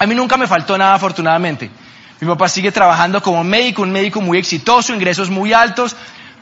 A 0.00 0.06
mí 0.06 0.14
nunca 0.14 0.38
me 0.38 0.46
faltó 0.46 0.78
nada, 0.78 0.94
afortunadamente. 0.94 1.70
Mi 2.20 2.26
papá 2.26 2.48
sigue 2.48 2.72
trabajando 2.72 3.22
como 3.22 3.44
médico, 3.44 3.82
un 3.82 3.92
médico 3.92 4.22
muy 4.22 4.38
exitoso, 4.38 4.94
ingresos 4.94 5.28
muy 5.28 5.52
altos, 5.52 5.94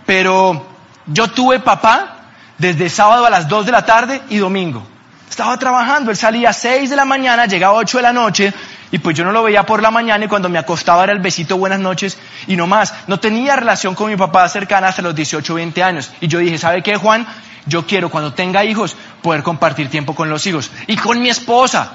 pero 0.06 0.64
yo 1.06 1.26
tuve 1.26 1.58
papá 1.58 2.18
desde 2.56 2.88
sábado 2.88 3.26
a 3.26 3.30
las 3.30 3.48
2 3.48 3.66
de 3.66 3.72
la 3.72 3.84
tarde 3.84 4.22
y 4.28 4.36
domingo. 4.36 4.86
Estaba 5.28 5.58
trabajando, 5.58 6.12
él 6.12 6.16
salía 6.16 6.50
a 6.50 6.52
6 6.52 6.88
de 6.88 6.94
la 6.94 7.04
mañana, 7.04 7.46
llegaba 7.46 7.74
a 7.74 7.78
8 7.78 7.98
de 7.98 8.02
la 8.02 8.12
noche, 8.12 8.54
y 8.92 8.98
pues 8.98 9.16
yo 9.16 9.24
no 9.24 9.32
lo 9.32 9.42
veía 9.42 9.66
por 9.66 9.82
la 9.82 9.90
mañana 9.90 10.24
y 10.24 10.28
cuando 10.28 10.48
me 10.48 10.58
acostaba 10.58 11.02
era 11.02 11.12
el 11.12 11.18
besito 11.18 11.58
buenas 11.58 11.80
noches 11.80 12.16
y 12.46 12.54
no 12.54 12.68
más. 12.68 12.94
No 13.08 13.18
tenía 13.18 13.56
relación 13.56 13.96
con 13.96 14.08
mi 14.08 14.16
papá 14.16 14.48
cercana 14.48 14.86
hasta 14.86 15.02
los 15.02 15.16
18 15.16 15.52
o 15.52 15.56
20 15.56 15.82
años. 15.82 16.12
Y 16.20 16.28
yo 16.28 16.38
dije, 16.38 16.58
¿sabe 16.58 16.80
qué, 16.82 16.96
Juan? 16.96 17.26
Yo 17.66 17.86
quiero 17.86 18.08
cuando 18.08 18.32
tenga 18.32 18.64
hijos 18.64 18.96
poder 19.20 19.42
compartir 19.42 19.90
tiempo 19.90 20.14
con 20.14 20.30
los 20.30 20.46
hijos. 20.46 20.70
Y 20.86 20.96
con 20.96 21.20
mi 21.20 21.28
esposa. 21.28 21.92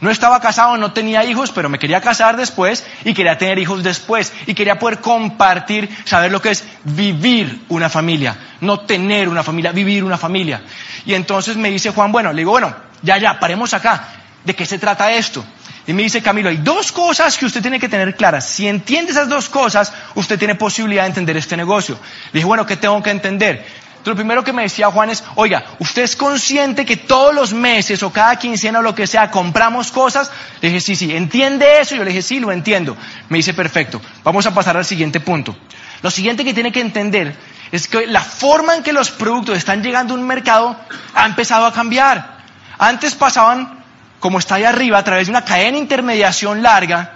No 0.00 0.10
estaba 0.10 0.40
casado, 0.40 0.76
no 0.76 0.92
tenía 0.92 1.24
hijos, 1.24 1.52
pero 1.52 1.68
me 1.68 1.78
quería 1.78 2.00
casar 2.00 2.36
después 2.36 2.84
y 3.04 3.14
quería 3.14 3.38
tener 3.38 3.58
hijos 3.58 3.82
después 3.82 4.32
y 4.46 4.54
quería 4.54 4.78
poder 4.78 5.00
compartir, 5.00 5.88
saber 6.04 6.30
lo 6.30 6.42
que 6.42 6.50
es 6.50 6.64
vivir 6.84 7.64
una 7.68 7.88
familia, 7.88 8.36
no 8.60 8.80
tener 8.80 9.28
una 9.28 9.42
familia, 9.42 9.72
vivir 9.72 10.04
una 10.04 10.18
familia. 10.18 10.62
Y 11.06 11.14
entonces 11.14 11.56
me 11.56 11.70
dice 11.70 11.90
Juan, 11.90 12.12
bueno, 12.12 12.32
le 12.32 12.38
digo, 12.38 12.50
bueno, 12.50 12.74
ya, 13.02 13.16
ya, 13.18 13.40
paremos 13.40 13.72
acá. 13.72 14.08
¿De 14.44 14.54
qué 14.54 14.66
se 14.66 14.78
trata 14.78 15.12
esto? 15.12 15.44
Y 15.86 15.92
me 15.92 16.02
dice 16.02 16.20
Camilo, 16.20 16.50
hay 16.50 16.58
dos 16.58 16.90
cosas 16.90 17.38
que 17.38 17.46
usted 17.46 17.62
tiene 17.62 17.78
que 17.78 17.88
tener 17.88 18.16
claras. 18.16 18.46
Si 18.46 18.66
entiende 18.66 19.12
esas 19.12 19.28
dos 19.28 19.48
cosas, 19.48 19.92
usted 20.14 20.38
tiene 20.38 20.56
posibilidad 20.56 21.02
de 21.02 21.08
entender 21.08 21.36
este 21.36 21.56
negocio. 21.56 21.94
Le 22.32 22.38
dije, 22.38 22.44
bueno, 22.44 22.66
¿qué 22.66 22.76
tengo 22.76 23.00
que 23.02 23.10
entender? 23.10 23.64
Lo 24.10 24.16
primero 24.16 24.44
que 24.44 24.52
me 24.52 24.62
decía 24.62 24.90
Juan 24.90 25.10
es, 25.10 25.24
oiga, 25.34 25.64
¿usted 25.78 26.02
es 26.02 26.16
consciente 26.16 26.84
que 26.84 26.96
todos 26.96 27.34
los 27.34 27.52
meses 27.52 28.02
o 28.02 28.12
cada 28.12 28.36
quincena 28.36 28.78
o 28.78 28.82
lo 28.82 28.94
que 28.94 29.06
sea 29.06 29.30
compramos 29.30 29.90
cosas? 29.90 30.30
Le 30.60 30.68
dije, 30.68 30.80
sí, 30.80 30.96
sí, 30.96 31.16
¿entiende 31.16 31.80
eso? 31.80 31.96
Yo 31.96 32.04
le 32.04 32.10
dije, 32.10 32.22
sí, 32.22 32.38
lo 32.38 32.52
entiendo. 32.52 32.96
Me 33.28 33.38
dice, 33.38 33.54
perfecto, 33.54 34.00
vamos 34.22 34.46
a 34.46 34.54
pasar 34.54 34.76
al 34.76 34.84
siguiente 34.84 35.20
punto. 35.20 35.56
Lo 36.02 36.10
siguiente 36.10 36.44
que 36.44 36.54
tiene 36.54 36.70
que 36.70 36.80
entender 36.80 37.36
es 37.72 37.88
que 37.88 38.06
la 38.06 38.20
forma 38.20 38.76
en 38.76 38.82
que 38.82 38.92
los 38.92 39.10
productos 39.10 39.58
están 39.58 39.82
llegando 39.82 40.14
a 40.14 40.16
un 40.16 40.26
mercado 40.26 40.76
ha 41.14 41.26
empezado 41.26 41.66
a 41.66 41.72
cambiar. 41.72 42.36
Antes 42.78 43.14
pasaban, 43.14 43.82
como 44.20 44.38
está 44.38 44.56
ahí 44.56 44.64
arriba, 44.64 44.98
a 44.98 45.04
través 45.04 45.26
de 45.26 45.32
una 45.32 45.44
cadena 45.44 45.72
de 45.72 45.78
intermediación 45.78 46.62
larga, 46.62 47.12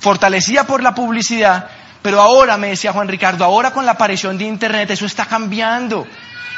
fortalecida 0.00 0.64
por 0.64 0.82
la 0.82 0.94
publicidad, 0.94 1.68
pero 2.04 2.20
ahora, 2.20 2.58
me 2.58 2.68
decía 2.68 2.92
Juan 2.92 3.08
Ricardo, 3.08 3.46
ahora 3.46 3.70
con 3.70 3.86
la 3.86 3.92
aparición 3.92 4.36
de 4.36 4.44
Internet 4.44 4.90
eso 4.90 5.06
está 5.06 5.24
cambiando. 5.24 6.06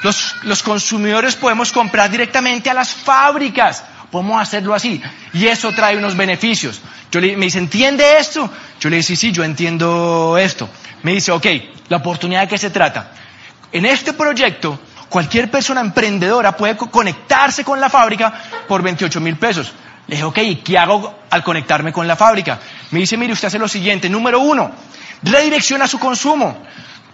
Los, 0.02 0.60
consumidores 0.64 1.36
podemos 1.36 1.70
comprar 1.70 2.10
directamente 2.10 2.68
a 2.68 2.74
las 2.74 2.92
fábricas. 2.92 3.84
Podemos 4.10 4.42
hacerlo 4.42 4.74
así. 4.74 5.00
Y 5.32 5.46
eso 5.46 5.70
trae 5.70 5.96
unos 5.96 6.16
beneficios. 6.16 6.80
Yo 7.12 7.20
le, 7.20 7.36
me 7.36 7.44
dice, 7.44 7.60
¿entiende 7.60 8.18
esto? 8.18 8.50
Yo 8.80 8.90
le 8.90 8.96
dice, 8.96 9.14
sí, 9.14 9.28
sí, 9.28 9.32
yo 9.32 9.44
entiendo 9.44 10.36
esto. 10.36 10.68
Me 11.04 11.12
dice, 11.12 11.30
ok, 11.30 11.46
la 11.90 11.98
oportunidad 11.98 12.40
de 12.40 12.48
qué 12.48 12.58
se 12.58 12.70
trata. 12.70 13.12
En 13.70 13.86
este 13.86 14.14
proyecto, 14.14 14.80
cualquier 15.08 15.48
persona 15.48 15.80
emprendedora 15.80 16.56
puede 16.56 16.76
conectarse 16.76 17.62
con 17.62 17.78
la 17.78 17.88
fábrica 17.88 18.34
por 18.66 18.82
28 18.82 19.20
mil 19.20 19.36
pesos. 19.36 19.72
Le 20.08 20.16
dije, 20.16 20.24
ok, 20.24 20.38
¿qué 20.64 20.76
hago 20.76 21.20
al 21.30 21.44
conectarme 21.44 21.92
con 21.92 22.08
la 22.08 22.16
fábrica? 22.16 22.58
Me 22.90 22.98
dice, 22.98 23.16
mire, 23.16 23.32
usted 23.32 23.46
hace 23.46 23.60
lo 23.60 23.68
siguiente. 23.68 24.08
Número 24.08 24.40
uno, 24.40 24.72
redirecciona 25.22 25.86
su 25.86 25.98
consumo. 25.98 26.56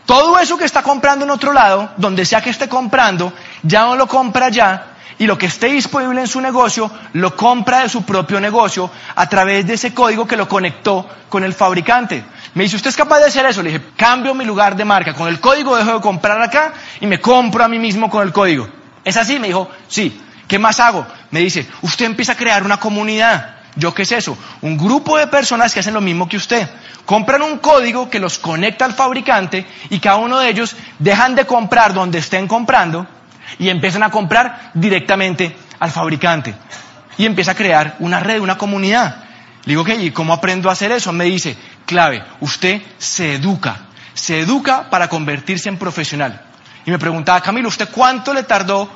Todo 0.07 0.39
eso 0.39 0.59
que 0.59 0.65
está 0.65 0.83
comprando 0.83 1.25
en 1.25 1.31
otro 1.31 1.53
lado, 1.53 1.93
donde 1.97 2.25
sea 2.25 2.41
que 2.41 2.51
esté 2.51 2.69
comprando, 2.69 3.33
ya 3.63 3.83
no 3.83 3.97
lo 3.97 4.07
compra 4.07 4.49
ya 4.49 4.93
y 5.19 5.27
lo 5.27 5.39
que 5.39 5.47
esté 5.47 5.69
disponible 5.69 6.21
en 6.21 6.27
su 6.27 6.41
negocio 6.41 6.91
lo 7.13 7.37
compra 7.37 7.83
de 7.83 7.89
su 7.89 8.05
propio 8.05 8.41
negocio 8.41 8.91
a 9.15 9.29
través 9.29 9.65
de 9.67 9.75
ese 9.75 9.95
código 9.95 10.27
que 10.27 10.37
lo 10.37 10.49
conectó 10.49 11.09
con 11.29 11.45
el 11.45 11.55
fabricante. 11.55 12.25
Me 12.55 12.65
dice, 12.65 12.77
¿usted 12.77 12.91
es 12.91 12.97
capaz 12.97 13.21
de 13.21 13.27
hacer 13.27 13.47
eso? 13.47 13.63
Le 13.63 13.71
dije, 13.71 13.85
cambio 13.97 14.35
mi 14.35 14.45
lugar 14.45 14.75
de 14.75 14.85
marca. 14.85 15.15
Con 15.15 15.29
el 15.29 15.39
código 15.39 15.77
dejo 15.77 15.95
de 15.95 16.01
comprar 16.01 16.43
acá 16.43 16.73
y 17.01 17.07
me 17.07 17.21
compro 17.21 17.65
a 17.65 17.69
mí 17.69 17.79
mismo 17.79 18.11
con 18.11 18.27
el 18.27 18.33
código. 18.33 18.69
¿Es 19.05 19.17
así? 19.17 19.39
Me 19.39 19.47
dijo, 19.47 19.71
sí. 19.87 20.21
¿Qué 20.49 20.59
más 20.59 20.81
hago? 20.81 21.07
Me 21.31 21.41
dice, 21.41 21.67
usted 21.83 22.05
empieza 22.05 22.33
a 22.33 22.37
crear 22.37 22.65
una 22.65 22.79
comunidad. 22.79 23.62
¿Yo 23.77 23.95
qué 23.95 24.03
es 24.03 24.13
eso? 24.13 24.37
Un 24.61 24.77
grupo 24.77 25.17
de 25.17 25.27
personas 25.27 25.73
que 25.73 25.81
hacen 25.81 25.95
lo 25.95 26.01
mismo 26.01 26.29
que 26.29 26.37
usted. 26.37 26.69
Compran 27.07 27.43
un 27.43 27.59
código 27.59 28.11
que 28.11 28.21
los 28.21 28.39
conecta 28.39 28.85
al 28.85 28.93
fabricante 28.93 29.67
y 29.89 29.99
cada 29.99 30.17
uno 30.17 30.39
de 30.39 30.51
ellos 30.51 30.77
dejan 30.99 31.35
de 31.35 31.47
comprar 31.47 31.95
donde 31.95 32.19
estén 32.19 32.47
comprando 32.47 33.07
y 33.59 33.71
empiezan 33.71 34.03
a 34.03 34.11
comprar 34.11 34.71
directamente 34.75 35.57
al 35.81 35.91
fabricante. 35.91 36.55
Y 37.17 37.25
empieza 37.25 37.53
a 37.53 37.55
crear 37.55 37.97
una 38.01 38.21
red, 38.21 38.41
una 38.41 38.59
comunidad. 38.59 39.25
Le 39.65 39.73
digo. 39.73 39.85
¿Y 39.89 40.11
cómo 40.11 40.33
aprendo 40.33 40.69
a 40.69 40.73
hacer 40.73 40.93
eso? 40.93 41.13
Me 41.13 41.25
dice, 41.25 41.57
clave, 41.87 42.23
usted 42.41 42.83
se 42.99 43.35
educa. 43.35 43.77
Se 44.15 44.41
educa 44.41 44.91
para 44.91 45.09
convertirse 45.09 45.69
en 45.69 45.79
profesional. 45.79 46.43
Y 46.85 46.91
me 46.91 46.99
preguntaba, 46.99 47.41
Camilo, 47.41 47.69
¿usted 47.69 47.89
cuánto 47.91 48.35
le 48.35 48.43
tardó 48.43 48.91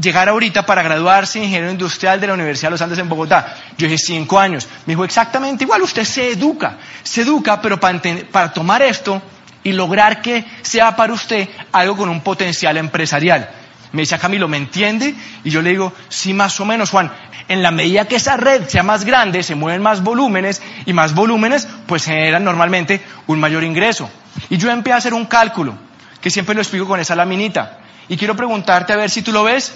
llegar 0.00 0.28
ahorita 0.28 0.64
para 0.64 0.82
graduarse 0.82 1.38
en 1.38 1.44
ingeniero 1.44 1.70
industrial 1.70 2.20
de 2.20 2.26
la 2.26 2.34
Universidad 2.34 2.68
de 2.68 2.72
los 2.72 2.82
Andes 2.82 2.98
en 2.98 3.08
Bogotá. 3.08 3.56
Yo 3.76 3.86
dije 3.86 3.98
cinco 3.98 4.38
años. 4.38 4.68
Me 4.86 4.92
dijo 4.92 5.04
exactamente 5.04 5.64
igual, 5.64 5.82
usted 5.82 6.04
se 6.04 6.30
educa, 6.30 6.78
se 7.02 7.22
educa, 7.22 7.60
pero 7.60 7.78
para, 7.78 8.00
para 8.30 8.52
tomar 8.52 8.82
esto 8.82 9.20
y 9.62 9.72
lograr 9.72 10.22
que 10.22 10.44
sea 10.62 10.96
para 10.96 11.12
usted 11.12 11.48
algo 11.72 11.96
con 11.96 12.08
un 12.08 12.20
potencial 12.20 12.76
empresarial. 12.76 13.50
Me 13.92 14.02
dice 14.02 14.18
Camilo, 14.18 14.46
¿me 14.46 14.56
entiende? 14.56 15.14
Y 15.42 15.50
yo 15.50 15.62
le 15.62 15.70
digo, 15.70 15.92
sí, 16.08 16.32
más 16.32 16.58
o 16.60 16.64
menos, 16.64 16.90
Juan. 16.90 17.10
En 17.48 17.62
la 17.62 17.72
medida 17.72 18.06
que 18.06 18.16
esa 18.16 18.36
red 18.36 18.68
sea 18.68 18.84
más 18.84 19.04
grande, 19.04 19.42
se 19.42 19.56
mueven 19.56 19.82
más 19.82 20.02
volúmenes 20.04 20.62
y 20.86 20.92
más 20.92 21.14
volúmenes, 21.14 21.66
pues 21.86 22.04
generan 22.04 22.44
normalmente 22.44 23.02
un 23.26 23.40
mayor 23.40 23.64
ingreso. 23.64 24.08
Y 24.48 24.56
yo 24.56 24.70
empecé 24.70 24.94
a 24.94 24.98
hacer 24.98 25.14
un 25.14 25.26
cálculo, 25.26 25.76
que 26.20 26.30
siempre 26.30 26.54
lo 26.54 26.60
explico 26.60 26.86
con 26.86 27.00
esa 27.00 27.16
laminita. 27.16 27.80
Y 28.08 28.16
quiero 28.16 28.36
preguntarte 28.36 28.92
a 28.92 28.96
ver 28.96 29.10
si 29.10 29.22
tú 29.22 29.32
lo 29.32 29.44
ves 29.44 29.72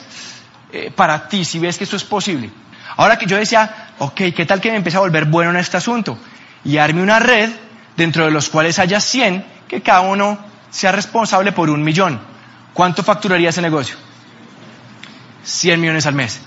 eh, 0.72 0.92
para 0.94 1.28
ti, 1.28 1.44
si 1.44 1.58
ves 1.58 1.78
que 1.78 1.84
esto 1.84 1.96
es 1.96 2.04
posible. 2.04 2.50
Ahora 2.96 3.18
que 3.18 3.26
yo 3.26 3.36
decía, 3.36 3.88
ok, 3.98 4.20
¿qué 4.34 4.46
tal 4.46 4.60
que 4.60 4.70
me 4.70 4.76
empiece 4.76 4.96
a 4.96 5.00
volver 5.00 5.26
bueno 5.26 5.50
en 5.50 5.56
este 5.56 5.76
asunto? 5.76 6.18
Y 6.64 6.78
arme 6.78 7.02
una 7.02 7.18
red 7.18 7.50
dentro 7.96 8.24
de 8.24 8.30
los 8.30 8.48
cuales 8.48 8.78
haya 8.78 9.00
100, 9.00 9.44
que 9.68 9.82
cada 9.82 10.00
uno 10.00 10.38
sea 10.70 10.92
responsable 10.92 11.52
por 11.52 11.70
un 11.70 11.82
millón. 11.82 12.20
¿Cuánto 12.72 13.02
facturaría 13.02 13.50
ese 13.50 13.62
negocio? 13.62 13.96
100 15.44 15.80
millones 15.80 16.06
al 16.06 16.14
mes. 16.14 16.40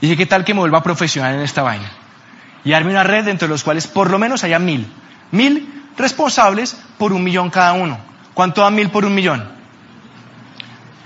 Y 0.00 0.06
dije, 0.06 0.16
¿qué 0.16 0.26
tal 0.26 0.44
que 0.44 0.54
me 0.54 0.60
vuelva 0.60 0.82
profesional 0.82 1.34
en 1.34 1.42
esta 1.42 1.62
vaina? 1.62 1.90
Y 2.64 2.72
arme 2.72 2.90
una 2.90 3.04
red 3.04 3.24
dentro 3.24 3.46
de 3.46 3.54
los 3.54 3.62
cuales 3.62 3.86
por 3.86 4.10
lo 4.10 4.18
menos 4.18 4.44
haya 4.44 4.58
mil. 4.58 4.86
Mil 5.30 5.84
responsables 5.96 6.76
por 6.98 7.12
un 7.12 7.22
millón 7.22 7.50
cada 7.50 7.72
uno. 7.74 7.98
¿Cuánto 8.34 8.62
da 8.62 8.70
mil 8.70 8.90
por 8.90 9.04
un 9.04 9.14
millón? 9.14 9.59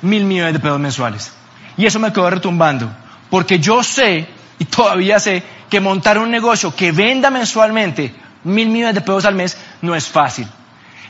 Mil 0.04 0.24
millones 0.24 0.52
de 0.52 0.60
pesos 0.60 0.80
mensuales. 0.80 1.32
Y 1.76 1.86
eso 1.86 1.98
me 1.98 2.12
quedó 2.12 2.30
retumbando, 2.30 2.90
porque 3.30 3.58
yo 3.58 3.82
sé, 3.82 4.28
y 4.58 4.64
todavía 4.66 5.18
sé, 5.18 5.42
que 5.68 5.80
montar 5.80 6.18
un 6.18 6.30
negocio 6.30 6.74
que 6.74 6.92
venda 6.92 7.30
mensualmente 7.30 8.14
mil 8.44 8.68
millones 8.68 8.94
de 8.94 9.00
pesos 9.00 9.24
al 9.24 9.34
mes 9.34 9.56
no 9.82 9.94
es 9.94 10.06
fácil. 10.06 10.46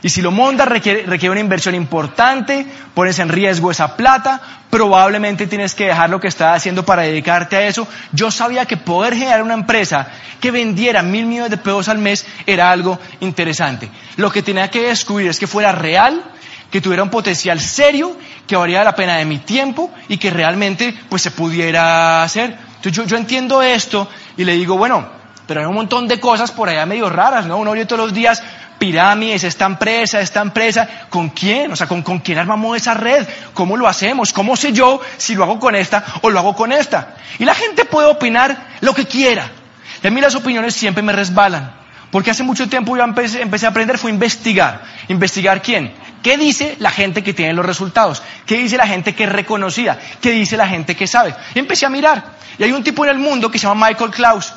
Y 0.01 0.09
si 0.09 0.21
lo 0.21 0.29
montas 0.29 0.67
requiere, 0.67 1.03
requiere, 1.03 1.31
una 1.31 1.39
inversión 1.39 1.73
importante, 1.73 2.65
pones 2.93 3.17
en 3.17 3.29
riesgo 3.29 3.71
esa 3.71 3.97
plata, 3.97 4.39
probablemente 4.69 5.47
tienes 5.47 5.73
que 5.73 5.85
dejar 5.87 6.09
lo 6.11 6.19
que 6.19 6.27
estás 6.27 6.57
haciendo 6.57 6.85
para 6.85 7.01
dedicarte 7.01 7.55
a 7.55 7.67
eso. 7.67 7.87
Yo 8.11 8.29
sabía 8.29 8.65
que 8.65 8.77
poder 8.77 9.15
generar 9.15 9.41
una 9.41 9.55
empresa 9.55 10.07
que 10.39 10.51
vendiera 10.51 11.01
mil 11.01 11.25
millones 11.25 11.49
de 11.49 11.57
pesos 11.57 11.89
al 11.89 11.97
mes 11.97 12.25
era 12.45 12.69
algo 12.69 12.99
interesante. 13.19 13.89
Lo 14.17 14.29
que 14.31 14.43
tenía 14.43 14.69
que 14.69 14.89
descubrir 14.89 15.29
es 15.29 15.39
que 15.39 15.47
fuera 15.47 15.71
real, 15.71 16.23
que 16.69 16.81
tuviera 16.81 17.01
un 17.01 17.09
potencial 17.09 17.59
serio, 17.59 18.15
que 18.47 18.55
valiera 18.55 18.83
la 18.83 18.95
pena 18.95 19.17
de 19.17 19.25
mi 19.25 19.39
tiempo 19.39 19.91
y 20.07 20.17
que 20.17 20.29
realmente 20.29 20.93
pues 21.09 21.21
se 21.21 21.31
pudiera 21.31 22.23
hacer. 22.23 22.57
Entonces 22.77 22.93
yo, 22.93 23.03
yo 23.05 23.17
entiendo 23.17 23.61
esto 23.61 24.09
y 24.37 24.43
le 24.43 24.53
digo, 24.53 24.77
bueno, 24.77 25.07
pero 25.47 25.61
hay 25.61 25.65
un 25.65 25.75
montón 25.75 26.07
de 26.07 26.19
cosas 26.19 26.51
por 26.51 26.69
allá 26.69 26.85
medio 26.85 27.09
raras, 27.09 27.45
¿no? 27.45 27.57
Uno 27.57 27.71
oye 27.71 27.85
todos 27.85 28.01
los 28.05 28.13
días 28.13 28.41
pirámides, 28.77 29.43
esta 29.43 29.65
empresa, 29.65 30.19
esta 30.19 30.41
empresa, 30.41 30.87
¿con 31.09 31.29
quién? 31.29 31.71
O 31.71 31.75
sea, 31.75 31.87
¿con, 31.87 32.01
¿con 32.01 32.19
quién 32.19 32.37
armamos 32.37 32.75
esa 32.77 32.93
red? 32.93 33.25
¿Cómo 33.53 33.77
lo 33.77 33.87
hacemos? 33.87 34.33
¿Cómo 34.33 34.55
sé 34.55 34.73
yo 34.73 35.01
si 35.17 35.35
lo 35.35 35.43
hago 35.43 35.59
con 35.59 35.75
esta 35.75 36.03
o 36.21 36.29
lo 36.29 36.39
hago 36.39 36.55
con 36.55 36.71
esta? 36.71 37.15
Y 37.39 37.45
la 37.45 37.55
gente 37.55 37.85
puede 37.85 38.07
opinar 38.07 38.57
lo 38.81 38.93
que 38.93 39.05
quiera. 39.05 39.49
Y 40.03 40.07
a 40.07 40.11
mí 40.11 40.21
las 40.21 40.35
opiniones 40.35 40.75
siempre 40.75 41.03
me 41.03 41.13
resbalan. 41.13 41.73
Porque 42.11 42.31
hace 42.31 42.43
mucho 42.43 42.69
tiempo 42.69 42.95
yo 42.95 43.03
empecé, 43.03 43.41
empecé 43.41 43.65
a 43.65 43.69
aprender, 43.69 43.97
fue 43.97 44.11
investigar. 44.11 44.83
¿Investigar 45.07 45.61
quién? 45.61 45.93
¿Qué 46.25 46.37
dice 46.39 46.75
la 46.79 46.89
gente 46.89 47.21
que 47.21 47.33
tiene 47.33 47.53
los 47.53 47.63
resultados? 47.63 48.23
¿Qué 48.47 48.57
dice 48.57 48.77
la 48.77 48.87
gente 48.87 49.13
que 49.13 49.25
es 49.25 49.31
reconocida? 49.31 49.99
¿Qué 50.19 50.31
dice 50.31 50.57
la 50.57 50.67
gente 50.67 50.95
que 50.95 51.05
sabe? 51.05 51.35
Empecé 51.53 51.85
a 51.85 51.89
mirar. 51.89 52.31
Y 52.57 52.63
hay 52.63 52.71
un 52.71 52.83
tipo 52.83 53.05
en 53.05 53.11
el 53.11 53.19
mundo 53.19 53.51
que 53.51 53.59
se 53.59 53.67
llama 53.67 53.89
Michael 53.89 54.09
Klaus. 54.09 54.51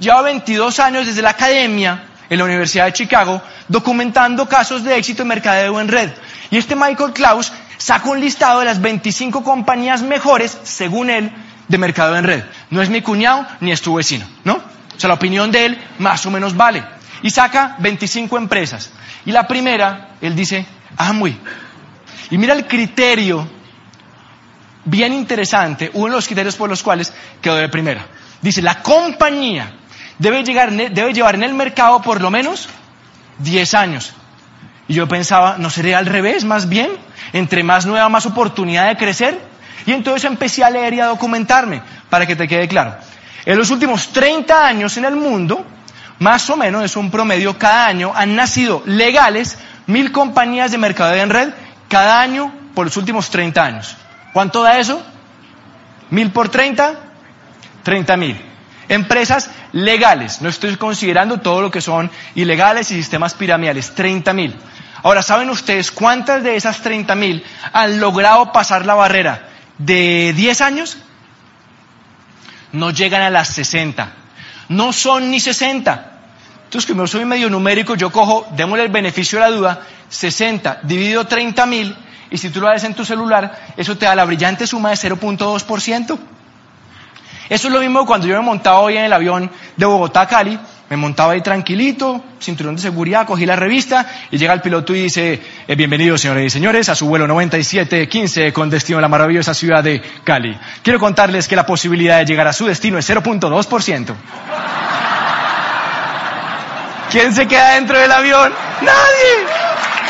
Lleva 0.00 0.22
22 0.22 0.80
años 0.80 1.06
desde 1.06 1.22
la 1.22 1.30
academia 1.30 2.02
en 2.28 2.36
la 2.36 2.44
Universidad 2.44 2.86
de 2.86 2.94
Chicago 2.94 3.40
documentando 3.68 4.48
casos 4.48 4.82
de 4.82 4.96
éxito 4.96 5.22
en 5.22 5.28
mercadeo 5.28 5.80
en 5.80 5.86
red. 5.86 6.10
Y 6.50 6.56
este 6.56 6.74
Michael 6.74 7.12
Klaus 7.12 7.52
saca 7.78 8.10
un 8.10 8.18
listado 8.18 8.58
de 8.58 8.64
las 8.64 8.82
25 8.82 9.44
compañías 9.44 10.02
mejores, 10.02 10.58
según 10.64 11.10
él, 11.10 11.30
de 11.68 11.78
mercadeo 11.78 12.16
en 12.16 12.24
red. 12.24 12.44
No 12.70 12.82
es 12.82 12.88
mi 12.90 13.02
cuñado 13.02 13.46
ni 13.60 13.70
es 13.70 13.82
tu 13.82 13.94
vecino, 13.94 14.26
¿no? 14.42 14.54
O 14.54 14.98
sea, 14.98 15.06
la 15.06 15.14
opinión 15.14 15.52
de 15.52 15.66
él 15.66 15.84
más 16.00 16.26
o 16.26 16.32
menos 16.32 16.56
vale. 16.56 16.84
Y 17.22 17.30
saca 17.30 17.76
25 17.78 18.36
empresas. 18.36 18.90
Y 19.24 19.30
la 19.30 19.46
primera, 19.46 20.16
él 20.20 20.34
dice, 20.34 20.66
Amway. 20.96 21.38
Y 22.30 22.38
mira 22.38 22.54
el 22.54 22.66
criterio 22.66 23.48
bien 24.84 25.12
interesante, 25.12 25.90
uno 25.94 26.06
de 26.06 26.12
los 26.12 26.26
criterios 26.26 26.56
por 26.56 26.68
los 26.68 26.82
cuales 26.82 27.12
quedó 27.40 27.56
de 27.56 27.68
primera. 27.68 28.06
Dice, 28.40 28.62
la 28.62 28.82
compañía 28.82 29.72
debe, 30.18 30.42
llegar, 30.44 30.72
debe 30.72 31.12
llevar 31.12 31.34
en 31.34 31.42
el 31.42 31.54
mercado 31.54 32.02
por 32.02 32.20
lo 32.20 32.30
menos 32.30 32.68
10 33.38 33.74
años. 33.74 34.12
Y 34.86 34.94
yo 34.94 35.08
pensaba, 35.08 35.56
¿no 35.58 35.70
sería 35.70 35.98
al 35.98 36.06
revés, 36.06 36.44
más 36.44 36.68
bien? 36.68 36.90
Entre 37.32 37.62
más 37.62 37.86
nueva, 37.86 38.08
más 38.08 38.26
oportunidad 38.26 38.88
de 38.88 38.96
crecer. 38.96 39.40
Y 39.86 39.92
entonces 39.92 40.24
empecé 40.24 40.62
a 40.62 40.70
leer 40.70 40.94
y 40.94 41.00
a 41.00 41.06
documentarme, 41.06 41.82
para 42.10 42.26
que 42.26 42.36
te 42.36 42.46
quede 42.46 42.68
claro. 42.68 42.96
En 43.46 43.58
los 43.58 43.70
últimos 43.70 44.08
30 44.08 44.66
años 44.66 44.96
en 44.96 45.04
el 45.04 45.16
mundo, 45.16 45.64
más 46.18 46.48
o 46.50 46.56
menos 46.56 46.84
es 46.84 46.96
un 46.96 47.10
promedio, 47.10 47.58
cada 47.58 47.86
año 47.86 48.12
han 48.14 48.34
nacido 48.34 48.82
legales 48.86 49.58
mil 49.86 50.12
compañías 50.12 50.70
de 50.70 50.78
mercadeo 50.78 51.22
en 51.22 51.30
red 51.30 51.50
cada 51.88 52.20
año 52.20 52.52
por 52.74 52.86
los 52.86 52.96
últimos 52.96 53.30
30 53.30 53.64
años. 53.64 53.96
¿Cuánto 54.32 54.62
da 54.62 54.78
eso? 54.78 55.02
¿Mil 56.10 56.30
por 56.30 56.48
30? 56.48 56.94
30 57.82 58.16
mil. 58.16 58.40
Empresas 58.88 59.50
legales, 59.72 60.42
no 60.42 60.48
estoy 60.48 60.76
considerando 60.76 61.40
todo 61.40 61.62
lo 61.62 61.70
que 61.70 61.80
son 61.80 62.10
ilegales 62.34 62.90
y 62.90 62.94
sistemas 62.94 63.34
piramidales, 63.34 63.94
30 63.94 64.32
mil. 64.32 64.56
Ahora, 65.02 65.22
¿saben 65.22 65.50
ustedes 65.50 65.90
cuántas 65.90 66.42
de 66.42 66.56
esas 66.56 66.80
30 66.80 67.14
mil 67.14 67.44
han 67.72 68.00
logrado 68.00 68.52
pasar 68.52 68.86
la 68.86 68.94
barrera 68.94 69.48
de 69.78 70.32
10 70.34 70.60
años? 70.60 70.96
No 72.72 72.90
llegan 72.90 73.22
a 73.22 73.30
las 73.30 73.48
60. 73.48 74.12
No 74.68 74.92
son 74.92 75.30
ni 75.30 75.40
60. 75.40 76.13
Entonces, 76.74 76.90
como 76.90 77.06
soy 77.06 77.24
medio 77.24 77.48
numérico, 77.48 77.94
yo 77.94 78.10
cojo, 78.10 78.48
démosle 78.56 78.82
el 78.82 78.90
beneficio 78.90 79.38
de 79.38 79.44
la 79.44 79.50
duda, 79.52 79.80
60 80.08 80.80
dividido 80.82 81.24
30 81.24 81.66
mil, 81.66 81.94
y 82.32 82.36
si 82.36 82.50
tú 82.50 82.60
lo 82.60 82.66
haces 82.66 82.82
en 82.82 82.94
tu 82.94 83.04
celular, 83.04 83.74
eso 83.76 83.96
te 83.96 84.06
da 84.06 84.16
la 84.16 84.24
brillante 84.24 84.66
suma 84.66 84.90
de 84.90 84.96
0.2%. 84.96 86.18
Eso 87.48 87.68
es 87.68 87.72
lo 87.72 87.78
mismo 87.78 88.04
cuando 88.04 88.26
yo 88.26 88.34
me 88.34 88.42
montaba 88.42 88.80
hoy 88.80 88.96
en 88.96 89.04
el 89.04 89.12
avión 89.12 89.52
de 89.76 89.86
Bogotá 89.86 90.22
a 90.22 90.26
Cali, 90.26 90.58
me 90.90 90.96
montaba 90.96 91.34
ahí 91.34 91.42
tranquilito, 91.42 92.24
cinturón 92.40 92.74
de 92.74 92.82
seguridad, 92.82 93.24
cogí 93.24 93.46
la 93.46 93.54
revista 93.54 94.04
y 94.32 94.36
llega 94.36 94.52
el 94.52 94.60
piloto 94.60 94.96
y 94.96 95.02
dice, 95.02 95.40
eh, 95.68 95.76
bienvenidos 95.76 96.22
señores 96.22 96.46
y 96.46 96.50
señores 96.50 96.88
a 96.88 96.96
su 96.96 97.06
vuelo 97.06 97.28
9715 97.28 98.52
con 98.52 98.68
destino 98.68 98.98
a 98.98 99.00
la 99.00 99.08
maravillosa 99.08 99.54
ciudad 99.54 99.84
de 99.84 100.02
Cali. 100.24 100.58
Quiero 100.82 100.98
contarles 100.98 101.46
que 101.46 101.54
la 101.54 101.66
posibilidad 101.66 102.18
de 102.18 102.26
llegar 102.26 102.48
a 102.48 102.52
su 102.52 102.66
destino 102.66 102.98
es 102.98 103.08
0.2%. 103.08 104.16
¿Quién 107.14 107.32
se 107.32 107.46
queda 107.46 107.74
dentro 107.74 107.96
del 107.96 108.10
avión? 108.10 108.52
Nadie. 108.82 109.46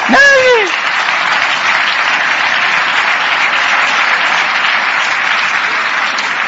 Nadie. 0.09 0.71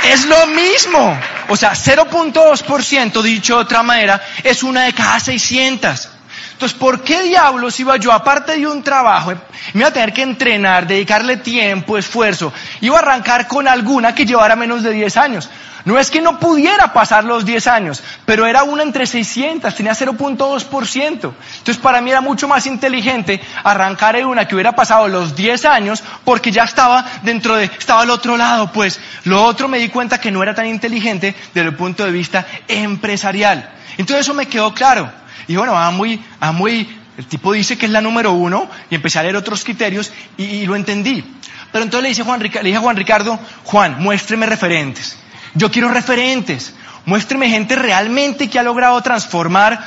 Es 0.04 0.24
lo 0.24 0.46
mismo. 0.46 1.20
O 1.48 1.56
sea, 1.58 1.72
0.2%, 1.72 3.20
dicho 3.20 3.56
de 3.56 3.60
otra 3.60 3.82
manera, 3.82 4.22
es 4.42 4.62
una 4.62 4.84
de 4.84 4.94
cada 4.94 5.20
600. 5.20 6.08
Entonces, 6.56 6.78
¿por 6.78 7.02
qué 7.02 7.22
diablos 7.22 7.78
iba 7.80 7.98
yo, 7.98 8.10
aparte 8.12 8.56
de 8.56 8.66
un 8.66 8.82
trabajo, 8.82 9.34
me 9.74 9.80
iba 9.80 9.88
a 9.88 9.92
tener 9.92 10.14
que 10.14 10.22
entrenar, 10.22 10.86
dedicarle 10.86 11.36
tiempo, 11.36 11.98
esfuerzo, 11.98 12.50
iba 12.80 12.96
a 12.96 13.00
arrancar 13.00 13.46
con 13.46 13.68
alguna 13.68 14.14
que 14.14 14.24
llevara 14.24 14.56
menos 14.56 14.82
de 14.82 14.92
10 14.92 15.16
años? 15.18 15.50
No 15.84 15.98
es 15.98 16.10
que 16.10 16.22
no 16.22 16.40
pudiera 16.40 16.94
pasar 16.94 17.24
los 17.24 17.44
10 17.44 17.66
años, 17.66 18.02
pero 18.24 18.46
era 18.46 18.62
una 18.62 18.82
entre 18.82 19.04
600, 19.06 19.74
tenía 19.74 19.92
0.2%. 19.92 21.10
Entonces 21.10 21.76
para 21.76 22.00
mí 22.00 22.10
era 22.10 22.22
mucho 22.22 22.48
más 22.48 22.64
inteligente 22.64 23.38
arrancar 23.62 24.16
en 24.16 24.24
una 24.24 24.48
que 24.48 24.54
hubiera 24.54 24.74
pasado 24.74 25.08
los 25.08 25.36
10 25.36 25.62
años 25.66 26.02
porque 26.24 26.50
ya 26.50 26.64
estaba 26.64 27.04
dentro 27.22 27.54
de, 27.56 27.66
estaba 27.66 28.00
al 28.00 28.10
otro 28.10 28.38
lado, 28.38 28.72
pues 28.72 28.98
lo 29.24 29.44
otro 29.44 29.68
me 29.68 29.78
di 29.78 29.90
cuenta 29.90 30.18
que 30.18 30.30
no 30.30 30.42
era 30.42 30.54
tan 30.54 30.66
inteligente 30.66 31.36
desde 31.52 31.68
el 31.68 31.76
punto 31.76 32.02
de 32.06 32.12
vista 32.12 32.46
empresarial. 32.66 33.70
Entonces 33.98 34.24
eso 34.24 34.32
me 34.32 34.46
quedó 34.46 34.72
claro. 34.72 35.25
Y 35.48 35.56
bueno, 35.56 35.76
a 35.76 35.90
muy, 35.90 36.22
a 36.40 36.52
muy, 36.52 36.88
el 37.16 37.26
tipo 37.26 37.52
dice 37.52 37.78
que 37.78 37.86
es 37.86 37.92
la 37.92 38.00
número 38.00 38.32
uno 38.32 38.68
y 38.90 38.94
empecé 38.94 39.18
a 39.18 39.22
leer 39.22 39.36
otros 39.36 39.64
criterios 39.64 40.12
y, 40.36 40.66
lo 40.66 40.76
entendí. 40.76 41.24
Pero 41.72 41.84
entonces 41.84 42.02
le, 42.02 42.08
dice 42.10 42.22
Juan, 42.22 42.40
le 42.40 42.48
dije 42.48 42.76
a 42.76 42.80
Juan 42.80 42.96
Ricardo, 42.96 43.38
Juan, 43.64 43.96
muéstreme 44.00 44.46
referentes. 44.46 45.18
Yo 45.54 45.70
quiero 45.70 45.88
referentes. 45.88 46.74
Muéstreme 47.06 47.48
gente 47.48 47.76
realmente 47.76 48.50
que 48.50 48.58
ha 48.58 48.62
logrado 48.62 49.00
transformar 49.00 49.80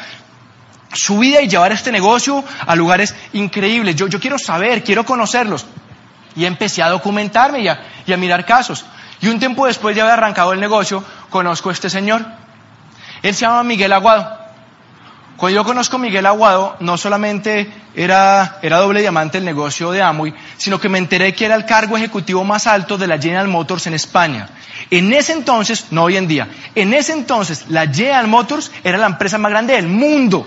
su 0.93 1.19
vida 1.19 1.41
y 1.41 1.47
llevar 1.47 1.71
este 1.71 1.91
negocio 1.91 2.43
a 2.65 2.75
lugares 2.75 3.13
increíbles. 3.33 3.95
Yo, 3.95 4.07
yo 4.07 4.19
quiero 4.19 4.39
saber, 4.39 4.83
quiero 4.83 5.05
conocerlos. 5.05 5.65
Y 6.35 6.45
empecé 6.45 6.81
a 6.81 6.89
documentarme 6.89 7.59
y 7.59 7.67
a, 7.67 7.79
y 8.05 8.13
a 8.13 8.17
mirar 8.17 8.45
casos. 8.45 8.85
Y 9.21 9.27
un 9.27 9.39
tiempo 9.39 9.67
después 9.67 9.95
de 9.95 10.01
haber 10.01 10.13
arrancado 10.13 10.53
el 10.53 10.59
negocio, 10.59 11.03
conozco 11.29 11.69
a 11.69 11.73
este 11.73 11.89
señor. 11.89 12.25
Él 13.21 13.35
se 13.35 13.41
llama 13.41 13.63
Miguel 13.63 13.91
Aguado. 13.91 14.38
Cuando 15.39 15.55
yo 15.55 15.63
conozco 15.63 15.95
a 15.95 15.99
Miguel 15.99 16.25
Aguado, 16.25 16.75
no 16.81 16.97
solamente 16.97 17.71
era, 17.95 18.57
era 18.61 18.77
doble 18.79 18.99
diamante 18.99 19.37
el 19.37 19.45
negocio 19.45 19.89
de 19.89 20.01
Amway, 20.01 20.33
sino 20.57 20.81
que 20.81 20.89
me 20.89 20.97
enteré 20.97 21.33
que 21.33 21.45
era 21.45 21.55
el 21.55 21.63
cargo 21.63 21.95
ejecutivo 21.95 22.43
más 22.43 22.67
alto 22.67 22.97
de 22.97 23.07
la 23.07 23.17
General 23.17 23.47
Motors 23.47 23.87
en 23.87 23.93
España. 23.93 24.49
En 24.91 25.13
ese 25.13 25.31
entonces, 25.31 25.85
no 25.91 26.03
hoy 26.03 26.17
en 26.17 26.27
día, 26.27 26.49
en 26.75 26.93
ese 26.93 27.13
entonces 27.13 27.67
la 27.69 27.87
General 27.87 28.27
Motors 28.27 28.69
era 28.83 28.97
la 28.97 29.05
empresa 29.05 29.37
más 29.37 29.51
grande 29.51 29.75
del 29.75 29.87
mundo, 29.87 30.45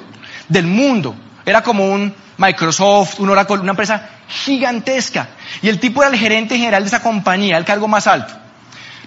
del 0.51 0.67
mundo. 0.67 1.17
Era 1.47 1.63
como 1.63 1.87
un 1.87 2.15
Microsoft, 2.37 3.19
un 3.19 3.31
Oracle, 3.31 3.61
una 3.61 3.71
empresa 3.71 4.11
gigantesca. 4.29 5.29
Y 5.63 5.71
el 5.71 5.81
tipo 5.81 6.03
era 6.03 6.13
el 6.13 6.19
gerente 6.19 6.59
general 6.59 6.83
de 6.83 6.89
esa 6.89 7.01
compañía, 7.01 7.57
el 7.57 7.65
cargo 7.65 7.89
más 7.89 8.07
alto. 8.07 8.35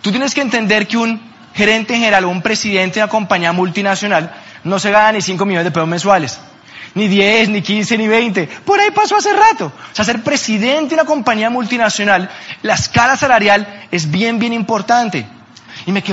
Tú 0.01 0.09
tienes 0.09 0.33
que 0.33 0.41
entender 0.41 0.87
que 0.87 0.97
un 0.97 1.21
gerente 1.53 1.93
general 1.93 2.25
o 2.25 2.29
un 2.29 2.41
presidente 2.41 2.95
de 2.95 3.03
una 3.03 3.11
compañía 3.11 3.51
multinacional 3.51 4.33
no 4.65 4.79
se 4.79 4.91
gana 4.91 5.13
ni 5.13 5.21
5 5.21 5.45
millones 5.45 5.63
de 5.65 5.71
pesos 5.71 5.87
mensuales, 5.87 6.39
ni 6.95 7.07
10, 7.07 7.49
ni 7.49 7.61
15, 7.61 7.97
ni 7.97 8.07
20. 8.07 8.47
Por 8.65 8.79
ahí 8.79 8.91
pasó 8.91 9.15
hace 9.15 9.31
rato. 9.31 9.67
O 9.67 9.95
sea, 9.95 10.03
ser 10.03 10.23
presidente 10.23 10.89
de 10.89 11.01
una 11.01 11.05
compañía 11.05 11.49
multinacional, 11.49 12.29
la 12.63 12.73
escala 12.73 13.15
salarial 13.15 13.87
es 13.91 14.09
bien, 14.11 14.39
bien 14.39 14.53
importante. 14.53 15.25
Y 15.85 15.91
me, 15.91 16.03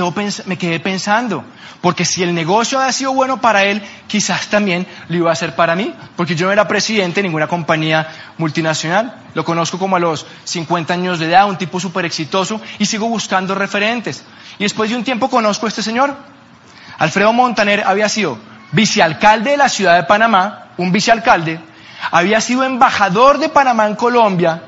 me 0.45 0.57
quedé 0.57 0.79
pensando, 0.79 1.43
porque 1.81 2.05
si 2.05 2.21
el 2.21 2.35
negocio 2.35 2.79
ha 2.79 2.91
sido 2.91 3.13
bueno 3.13 3.41
para 3.41 3.63
él, 3.63 3.81
quizás 4.07 4.47
también 4.47 4.85
lo 5.07 5.17
iba 5.17 5.31
a 5.31 5.35
ser 5.35 5.55
para 5.55 5.75
mí, 5.75 5.91
porque 6.15 6.35
yo 6.35 6.45
no 6.45 6.51
era 6.51 6.67
presidente 6.67 7.21
de 7.21 7.27
ninguna 7.27 7.47
compañía 7.47 8.07
multinacional. 8.37 9.15
Lo 9.33 9.43
conozco 9.43 9.79
como 9.79 9.95
a 9.95 9.99
los 9.99 10.27
50 10.43 10.93
años 10.93 11.17
de 11.17 11.25
edad, 11.25 11.49
un 11.49 11.57
tipo 11.57 11.79
súper 11.79 12.05
exitoso, 12.05 12.61
y 12.77 12.85
sigo 12.85 13.07
buscando 13.07 13.55
referentes. 13.55 14.23
Y 14.59 14.63
después 14.63 14.91
de 14.91 14.95
un 14.95 15.03
tiempo 15.03 15.29
conozco 15.29 15.65
a 15.65 15.69
este 15.69 15.81
señor, 15.81 16.15
Alfredo 17.03 17.33
Montaner 17.33 17.83
había 17.85 18.07
sido 18.07 18.37
vicealcalde 18.71 19.51
de 19.51 19.57
la 19.57 19.67
ciudad 19.67 19.97
de 19.97 20.03
Panamá, 20.03 20.67
un 20.77 20.93
vicealcalde, 20.93 21.59
había 22.11 22.39
sido 22.39 22.63
embajador 22.63 23.39
de 23.39 23.49
Panamá 23.49 23.87
en 23.87 23.95
Colombia, 23.95 24.61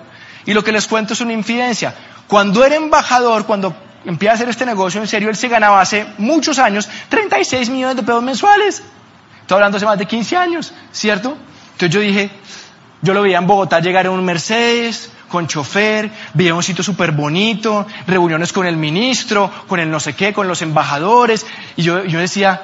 y 0.46 0.54
lo 0.54 0.62
que 0.62 0.74
les 0.74 0.86
cuento 0.86 1.14
es 1.14 1.22
una 1.22 1.32
infidencia. 1.32 1.96
Cuando 2.28 2.66
era 2.66 2.76
embajador, 2.76 3.46
cuando 3.46 3.74
empieza 4.04 4.34
a 4.34 4.36
hacer 4.36 4.50
este 4.50 4.66
negocio 4.66 5.00
en 5.00 5.08
serio, 5.08 5.30
él 5.30 5.38
se 5.38 5.48
ganaba 5.48 5.80
hace 5.80 6.08
muchos 6.18 6.60
años 6.60 6.90
36 7.08 7.70
millones 7.70 7.96
de 7.96 8.04
pesos 8.04 8.22
mensuales. 8.22 8.84
Estoy 9.40 9.56
hablando 9.56 9.78
hace 9.78 9.86
más 9.86 9.98
de 9.98 10.06
15 10.06 10.36
años, 10.36 10.74
¿cierto? 10.92 11.38
Entonces 11.72 11.90
yo 11.90 12.02
dije, 12.02 12.30
yo 13.02 13.14
lo 13.14 13.22
veía 13.22 13.38
en 13.38 13.48
Bogotá 13.48 13.80
llegar 13.80 14.08
en 14.08 14.12
un 14.12 14.26
Mercedes, 14.26 15.10
con 15.36 15.48
chofer, 15.48 16.10
veía 16.34 16.54
un 16.54 16.64
sitio 16.64 16.82
súper 16.82 17.12
bonito, 17.12 17.86
reuniones 18.08 18.54
con 18.54 18.66
el 18.66 18.78
ministro, 18.78 19.52
con 19.68 19.82
el 19.82 19.92
no 19.92 20.00
sé 20.00 20.14
qué, 20.14 20.32
con 20.32 20.48
los 20.48 20.62
embajadores, 20.62 21.46
y 21.76 21.84
yo, 21.84 22.06
yo 22.06 22.20
decía, 22.20 22.62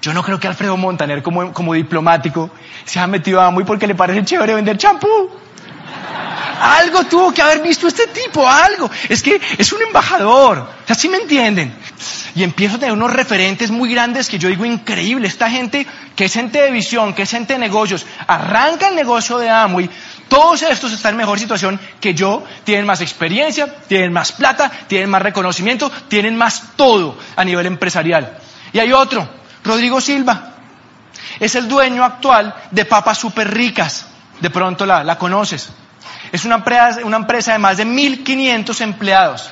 yo 0.00 0.14
no 0.14 0.22
creo 0.22 0.40
que 0.40 0.48
Alfredo 0.48 0.78
Montaner 0.78 1.22
como, 1.22 1.52
como 1.52 1.74
diplomático 1.74 2.50
se 2.86 2.98
haya 2.98 3.08
metido 3.08 3.42
a 3.42 3.50
muy 3.50 3.64
porque 3.64 3.86
le 3.86 3.94
parece 3.94 4.24
chévere 4.24 4.54
vender 4.54 4.78
champú. 4.78 5.28
Algo 6.60 7.04
tuvo 7.04 7.32
que 7.32 7.42
haber 7.42 7.60
visto 7.60 7.86
este 7.86 8.06
tipo, 8.06 8.48
algo. 8.48 8.90
Es 9.08 9.22
que 9.22 9.40
es 9.58 9.72
un 9.72 9.82
embajador. 9.82 10.66
Así 10.88 11.08
me 11.08 11.18
entienden. 11.18 11.74
Y 12.34 12.42
empiezo 12.42 12.76
a 12.76 12.78
tener 12.78 12.92
unos 12.92 13.12
referentes 13.12 13.70
muy 13.70 13.90
grandes 13.90 14.28
que 14.28 14.38
yo 14.38 14.48
digo 14.48 14.64
increíble. 14.64 15.26
Esta 15.26 15.50
gente 15.50 15.86
que 16.14 16.26
es 16.26 16.32
gente 16.32 16.60
de 16.60 16.70
visión, 16.70 17.14
que 17.14 17.22
es 17.22 17.30
gente 17.30 17.54
de 17.54 17.58
negocios, 17.58 18.06
arranca 18.26 18.88
el 18.88 18.94
negocio 18.94 19.38
de 19.38 19.48
Amway 19.48 19.90
todos 20.30 20.62
estos 20.62 20.92
están 20.92 21.14
en 21.14 21.18
mejor 21.18 21.40
situación 21.40 21.78
que 22.00 22.14
yo, 22.14 22.44
tienen 22.62 22.86
más 22.86 23.00
experiencia, 23.00 23.66
tienen 23.88 24.12
más 24.12 24.30
plata, 24.30 24.70
tienen 24.86 25.10
más 25.10 25.20
reconocimiento, 25.20 25.90
tienen 26.08 26.36
más 26.36 26.76
todo 26.76 27.18
a 27.34 27.44
nivel 27.44 27.66
empresarial. 27.66 28.38
Y 28.72 28.78
hay 28.78 28.92
otro, 28.92 29.28
Rodrigo 29.64 30.00
Silva, 30.00 30.54
es 31.40 31.56
el 31.56 31.68
dueño 31.68 32.04
actual 32.04 32.54
de 32.70 32.84
papas 32.84 33.18
super 33.18 33.52
ricas, 33.52 34.06
de 34.40 34.50
pronto 34.50 34.86
la, 34.86 35.02
la 35.02 35.18
conoces. 35.18 35.68
Es 36.30 36.44
una 36.44 36.54
empresa, 36.54 37.00
una 37.02 37.16
empresa 37.16 37.52
de 37.52 37.58
más 37.58 37.76
de 37.76 37.84
1.500 37.84 38.80
empleados, 38.82 39.50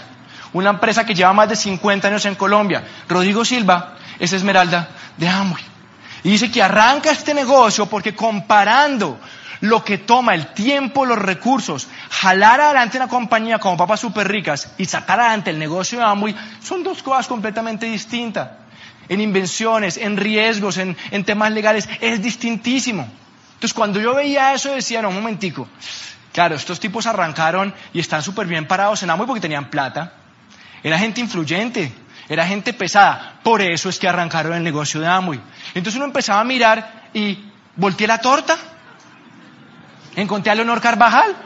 una 0.53 0.71
empresa 0.71 1.05
que 1.05 1.14
lleva 1.14 1.33
más 1.33 1.49
de 1.49 1.57
50 1.57 2.07
años 2.07 2.25
en 2.25 2.37
Colombia. 2.37 2.85
Rodrigo 3.09 3.45
Silva 3.45 3.97
es 4.21 4.33
Esmeralda 4.33 4.91
de 5.17 5.29
Amway. 5.29 5.64
Y 6.23 6.31
dice 6.31 6.53
que 6.53 6.62
arranca 6.62 7.11
este 7.11 7.35
negocio 7.35 7.87
porque 7.87 8.14
comparando 8.14 9.19
lo 9.61 9.85
que 9.85 9.99
toma 9.99 10.35
el 10.35 10.49
tiempo, 10.49 11.05
los 11.05 11.18
recursos, 11.18 11.88
jalar 12.11 12.61
adelante 12.61 12.97
una 12.97 13.09
compañía 13.09 13.59
como 13.59 13.77
papas 13.77 14.01
super 14.01 14.29
ricas 14.29 14.73
y 14.79 14.85
sacar 14.85 15.21
adelante 15.21 15.51
el 15.51 15.59
negocio 15.59 15.99
de 15.99 16.05
Amway, 16.05 16.35
son 16.62 16.83
dos 16.83 17.03
cosas 17.03 17.27
completamente 17.27 17.87
distintas. 17.87 18.51
En 19.09 19.21
invenciones, 19.21 19.97
en 19.97 20.16
riesgos, 20.16 20.77
en, 20.77 20.97
en 21.11 21.25
temas 21.25 21.51
legales, 21.53 21.88
es 22.01 22.23
distintísimo. 22.23 23.09
Entonces 23.55 23.75
cuando 23.75 24.01
yo 24.01 24.14
veía 24.14 24.55
eso 24.55 24.73
decía, 24.73 25.03
no, 25.03 25.09
un 25.09 25.16
momentico, 25.16 25.66
claro, 26.33 26.55
estos 26.55 26.79
tipos 26.79 27.07
arrancaron 27.07 27.75
y 27.92 28.01
están 28.01 28.23
súper 28.23 28.47
bien 28.47 28.66
parados 28.66 29.03
en 29.03 29.11
Amway 29.11 29.27
porque 29.27 29.40
tenían 29.40 29.71
plata. 29.71 30.12
Era 30.83 30.99
gente 30.99 31.21
influyente, 31.21 31.92
era 32.29 32.47
gente 32.47 32.73
pesada. 32.73 33.40
Por 33.42 33.62
eso 33.62 33.88
es 33.88 33.99
que 33.99 34.07
arrancaron 34.07 34.53
el 34.53 34.62
negocio 34.62 35.01
de 35.01 35.09
Amway. 35.09 35.40
Entonces 35.75 35.97
uno 35.97 36.05
empezaba 36.05 36.40
a 36.40 36.44
mirar 36.44 37.09
y 37.12 37.51
volteé 37.75 38.07
la 38.07 38.21
torta 38.21 38.57
encontré 40.22 40.52
a 40.52 40.54
Leonor 40.54 40.81
Carvajal. 40.81 41.37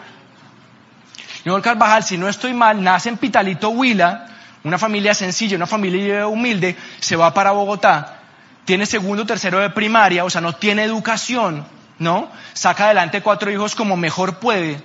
Leonor 1.45 1.63
Carvajal, 1.63 2.05
si 2.05 2.19
no 2.19 2.29
estoy 2.29 2.55
mal, 2.55 2.83
nace 2.83 3.09
en 3.09 3.17
Pitalito 3.17 3.71
Huila, 3.71 4.27
una 4.65 4.79
familia 4.79 5.15
sencilla, 5.15 5.57
una 5.57 5.67
familia 5.67 6.27
humilde, 6.27 6.77
se 7.01 7.17
va 7.17 7.35
para 7.35 7.51
Bogotá, 7.51 8.21
tiene 8.65 8.87
segundo, 8.87 9.27
tercero 9.27 9.59
de 9.59 9.71
primaria, 9.71 10.25
o 10.25 10.31
sea, 10.31 10.41
no 10.41 10.55
tiene 10.55 10.85
educación, 10.85 11.67
¿no? 11.99 12.31
Saca 12.53 12.87
adelante 12.87 13.23
cuatro 13.23 13.51
hijos 13.51 13.75
como 13.75 13.97
mejor 13.97 14.39
puede 14.39 14.81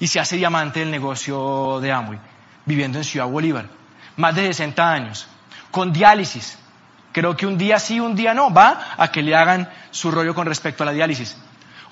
y 0.00 0.06
se 0.06 0.18
hace 0.18 0.36
diamante 0.36 0.80
del 0.80 0.90
negocio 0.90 1.78
de 1.80 1.92
Amway, 1.92 2.18
viviendo 2.64 2.98
en 2.98 3.04
Ciudad 3.04 3.26
Bolívar. 3.26 3.66
Más 4.16 4.34
de 4.34 4.46
60 4.46 4.92
años, 4.92 5.28
con 5.70 5.92
diálisis. 5.92 6.58
Creo 7.12 7.36
que 7.36 7.46
un 7.46 7.58
día 7.58 7.78
sí, 7.78 8.00
un 8.00 8.16
día 8.16 8.32
no, 8.32 8.52
va 8.52 8.94
a 8.96 9.12
que 9.12 9.22
le 9.22 9.36
hagan 9.36 9.68
su 9.90 10.10
rollo 10.10 10.34
con 10.34 10.46
respecto 10.46 10.82
a 10.82 10.86
la 10.86 10.92
diálisis. 10.92 11.36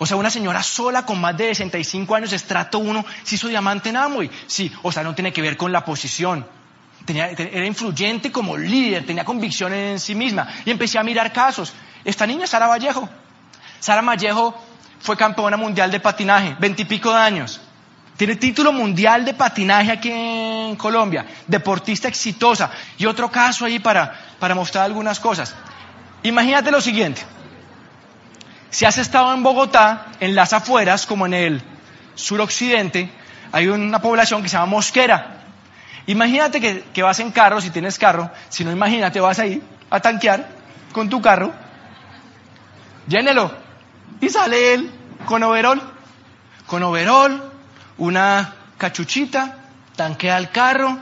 O 0.02 0.06
sea, 0.06 0.16
una 0.16 0.30
señora 0.30 0.62
sola 0.62 1.04
con 1.04 1.20
más 1.20 1.36
de 1.36 1.48
65 1.48 2.14
años, 2.14 2.32
estrato 2.32 2.78
1, 2.78 3.04
se 3.22 3.34
hizo 3.34 3.48
diamante 3.48 3.90
en 3.90 3.98
Amway. 3.98 4.30
Sí, 4.46 4.72
o 4.82 4.90
sea, 4.90 5.02
no 5.02 5.14
tiene 5.14 5.30
que 5.30 5.42
ver 5.42 5.58
con 5.58 5.72
la 5.72 5.84
posición. 5.84 6.46
Era 7.06 7.66
influyente 7.66 8.32
como 8.32 8.56
líder, 8.56 9.04
tenía 9.04 9.26
convicción 9.26 9.74
en 9.74 10.00
sí 10.00 10.14
misma. 10.14 10.48
Y 10.64 10.70
empecé 10.70 10.98
a 10.98 11.02
mirar 11.02 11.30
casos. 11.34 11.74
Esta 12.02 12.26
niña, 12.26 12.46
Sara 12.46 12.66
Vallejo. 12.66 13.10
Sara 13.78 14.00
Vallejo 14.00 14.58
fue 15.00 15.18
campeona 15.18 15.58
mundial 15.58 15.90
de 15.90 16.00
patinaje, 16.00 16.56
veintipico 16.58 17.12
de 17.12 17.18
años. 17.18 17.60
Tiene 18.16 18.36
título 18.36 18.72
mundial 18.72 19.26
de 19.26 19.34
patinaje 19.34 19.92
aquí 19.92 20.10
en 20.10 20.76
Colombia. 20.76 21.26
Deportista 21.46 22.08
exitosa. 22.08 22.70
Y 22.96 23.04
otro 23.04 23.30
caso 23.30 23.66
ahí 23.66 23.78
para, 23.78 24.18
para 24.38 24.54
mostrar 24.54 24.86
algunas 24.86 25.20
cosas. 25.20 25.54
Imagínate 26.22 26.70
lo 26.70 26.80
siguiente. 26.80 27.20
Si 28.70 28.84
has 28.84 28.98
estado 28.98 29.34
en 29.34 29.42
Bogotá, 29.42 30.06
en 30.20 30.34
las 30.34 30.52
afueras, 30.52 31.06
como 31.06 31.26
en 31.26 31.34
el 31.34 31.62
suroccidente, 32.14 33.10
hay 33.52 33.66
una 33.66 34.00
población 34.00 34.42
que 34.42 34.48
se 34.48 34.56
llama 34.56 34.66
Mosquera. 34.66 35.40
Imagínate 36.06 36.60
que, 36.60 37.02
vas 37.02 37.20
en 37.20 37.30
carro, 37.30 37.60
si 37.60 37.70
tienes 37.70 37.98
carro, 37.98 38.30
si 38.48 38.64
no 38.64 38.72
imagínate, 38.72 39.20
vas 39.20 39.38
ahí 39.38 39.62
a 39.90 40.00
tanquear 40.00 40.48
con 40.92 41.08
tu 41.08 41.20
carro, 41.20 41.52
llénelo, 43.06 43.52
Y 44.20 44.28
sale 44.28 44.74
él 44.74 44.90
con 45.24 45.42
overol, 45.42 45.80
con 46.66 46.82
overol, 46.82 47.52
una 47.98 48.54
cachuchita, 48.78 49.56
tanquea 49.96 50.38
el 50.38 50.50
carro, 50.50 50.98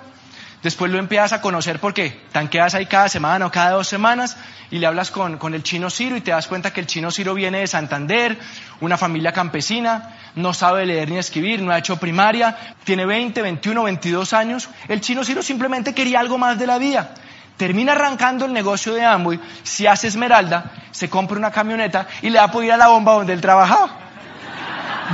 después 0.62 0.90
lo 0.90 0.98
empiezas 0.98 1.32
a 1.32 1.40
conocer 1.40 1.78
porque 1.78 2.20
tanqueas 2.32 2.74
ahí 2.74 2.86
cada 2.86 3.08
semana 3.08 3.46
o 3.46 3.50
cada 3.50 3.72
dos 3.72 3.88
semanas 3.88 4.36
y 4.70 4.78
le 4.78 4.86
hablas 4.86 5.10
con, 5.10 5.38
con, 5.38 5.54
el 5.54 5.62
chino 5.62 5.90
Ciro 5.90 6.16
y 6.16 6.20
te 6.20 6.30
das 6.30 6.46
cuenta 6.46 6.72
que 6.72 6.80
el 6.80 6.86
chino 6.86 7.10
Ciro 7.10 7.34
viene 7.34 7.60
de 7.60 7.66
Santander, 7.66 8.38
una 8.80 8.96
familia 8.96 9.32
campesina, 9.32 10.16
no 10.34 10.52
sabe 10.52 10.86
leer 10.86 11.10
ni 11.10 11.18
escribir, 11.18 11.62
no 11.62 11.72
ha 11.72 11.78
hecho 11.78 11.98
primaria, 11.98 12.56
tiene 12.84 13.06
20, 13.06 13.40
21, 13.40 13.82
22 13.82 14.32
años. 14.32 14.68
El 14.88 15.00
chino 15.00 15.24
Ciro 15.24 15.42
simplemente 15.42 15.94
quería 15.94 16.20
algo 16.20 16.38
más 16.38 16.58
de 16.58 16.66
la 16.66 16.78
vida. 16.78 17.14
Termina 17.56 17.92
arrancando 17.92 18.44
el 18.44 18.52
negocio 18.52 18.94
de 18.94 19.04
Amway, 19.04 19.40
se 19.64 19.88
hace 19.88 20.06
esmeralda, 20.06 20.70
se 20.92 21.08
compra 21.08 21.38
una 21.38 21.50
camioneta 21.50 22.06
y 22.22 22.30
le 22.30 22.38
da 22.38 22.50
por 22.50 22.64
ir 22.64 22.72
a 22.72 22.76
la 22.76 22.88
bomba 22.88 23.14
donde 23.14 23.32
él 23.32 23.40
trabajaba. 23.40 23.90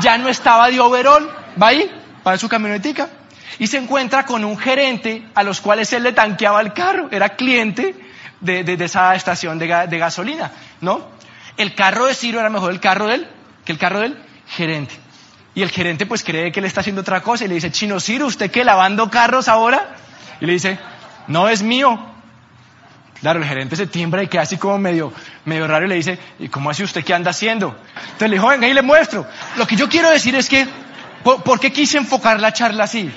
Ya 0.00 0.18
no 0.18 0.28
estaba 0.28 0.68
de 0.68 0.78
overall, 0.80 1.30
va 1.60 1.68
ahí, 1.68 1.90
en 2.24 2.38
su 2.38 2.48
camionetica 2.48 3.08
y 3.58 3.66
se 3.66 3.78
encuentra 3.78 4.24
con 4.26 4.44
un 4.44 4.58
gerente 4.58 5.26
a 5.34 5.42
los 5.42 5.60
cuales 5.60 5.92
él 5.92 6.02
le 6.02 6.12
tanqueaba 6.12 6.60
el 6.60 6.72
carro, 6.72 7.08
era 7.10 7.30
cliente 7.30 7.94
de, 8.40 8.76
esa 8.80 9.14
estación 9.14 9.58
de, 9.58 9.66
gasolina, 9.66 10.52
¿no? 10.80 11.08
El 11.56 11.74
carro 11.74 12.06
de 12.06 12.14
Ciro 12.14 12.40
era 12.40 12.50
mejor 12.50 12.72
el 12.72 12.80
carro 12.80 13.06
de 13.06 13.14
él 13.14 13.28
que 13.64 13.72
el 13.72 13.78
carro 13.78 14.00
del 14.00 14.18
gerente. 14.48 14.94
Y 15.54 15.62
el 15.62 15.70
gerente 15.70 16.04
pues 16.04 16.24
cree 16.24 16.50
que 16.50 16.60
él 16.60 16.66
está 16.66 16.80
haciendo 16.80 17.02
otra 17.02 17.22
cosa 17.22 17.44
y 17.44 17.48
le 17.48 17.54
dice, 17.54 17.70
Chino 17.70 18.00
Ciro, 18.00 18.26
¿usted 18.26 18.50
qué, 18.50 18.64
lavando 18.64 19.08
carros 19.08 19.48
ahora? 19.48 19.96
Y 20.40 20.46
le 20.46 20.54
dice, 20.54 20.78
no 21.28 21.48
es 21.48 21.62
mío. 21.62 22.10
Claro, 23.20 23.38
el 23.38 23.46
gerente 23.46 23.76
se 23.76 23.86
tiembra 23.86 24.22
y 24.22 24.28
queda 24.28 24.42
así 24.42 24.58
como 24.58 24.76
medio, 24.78 25.12
medio 25.44 25.66
raro 25.68 25.86
y 25.86 25.88
le 25.88 25.94
dice, 25.94 26.18
¿y 26.40 26.48
cómo 26.48 26.70
hace 26.70 26.82
usted 26.82 27.04
qué 27.04 27.14
anda 27.14 27.30
haciendo? 27.30 27.76
Entonces 27.94 28.28
le 28.28 28.36
dijo, 28.36 28.48
venga 28.48 28.66
y 28.66 28.74
le 28.74 28.82
muestro. 28.82 29.26
Lo 29.56 29.66
que 29.66 29.76
yo 29.76 29.88
quiero 29.88 30.10
decir 30.10 30.34
es 30.34 30.48
que, 30.48 30.66
¿por 31.22 31.60
qué 31.60 31.72
quise 31.72 31.98
enfocar 31.98 32.40
la 32.40 32.52
charla 32.52 32.84
así? 32.84 33.10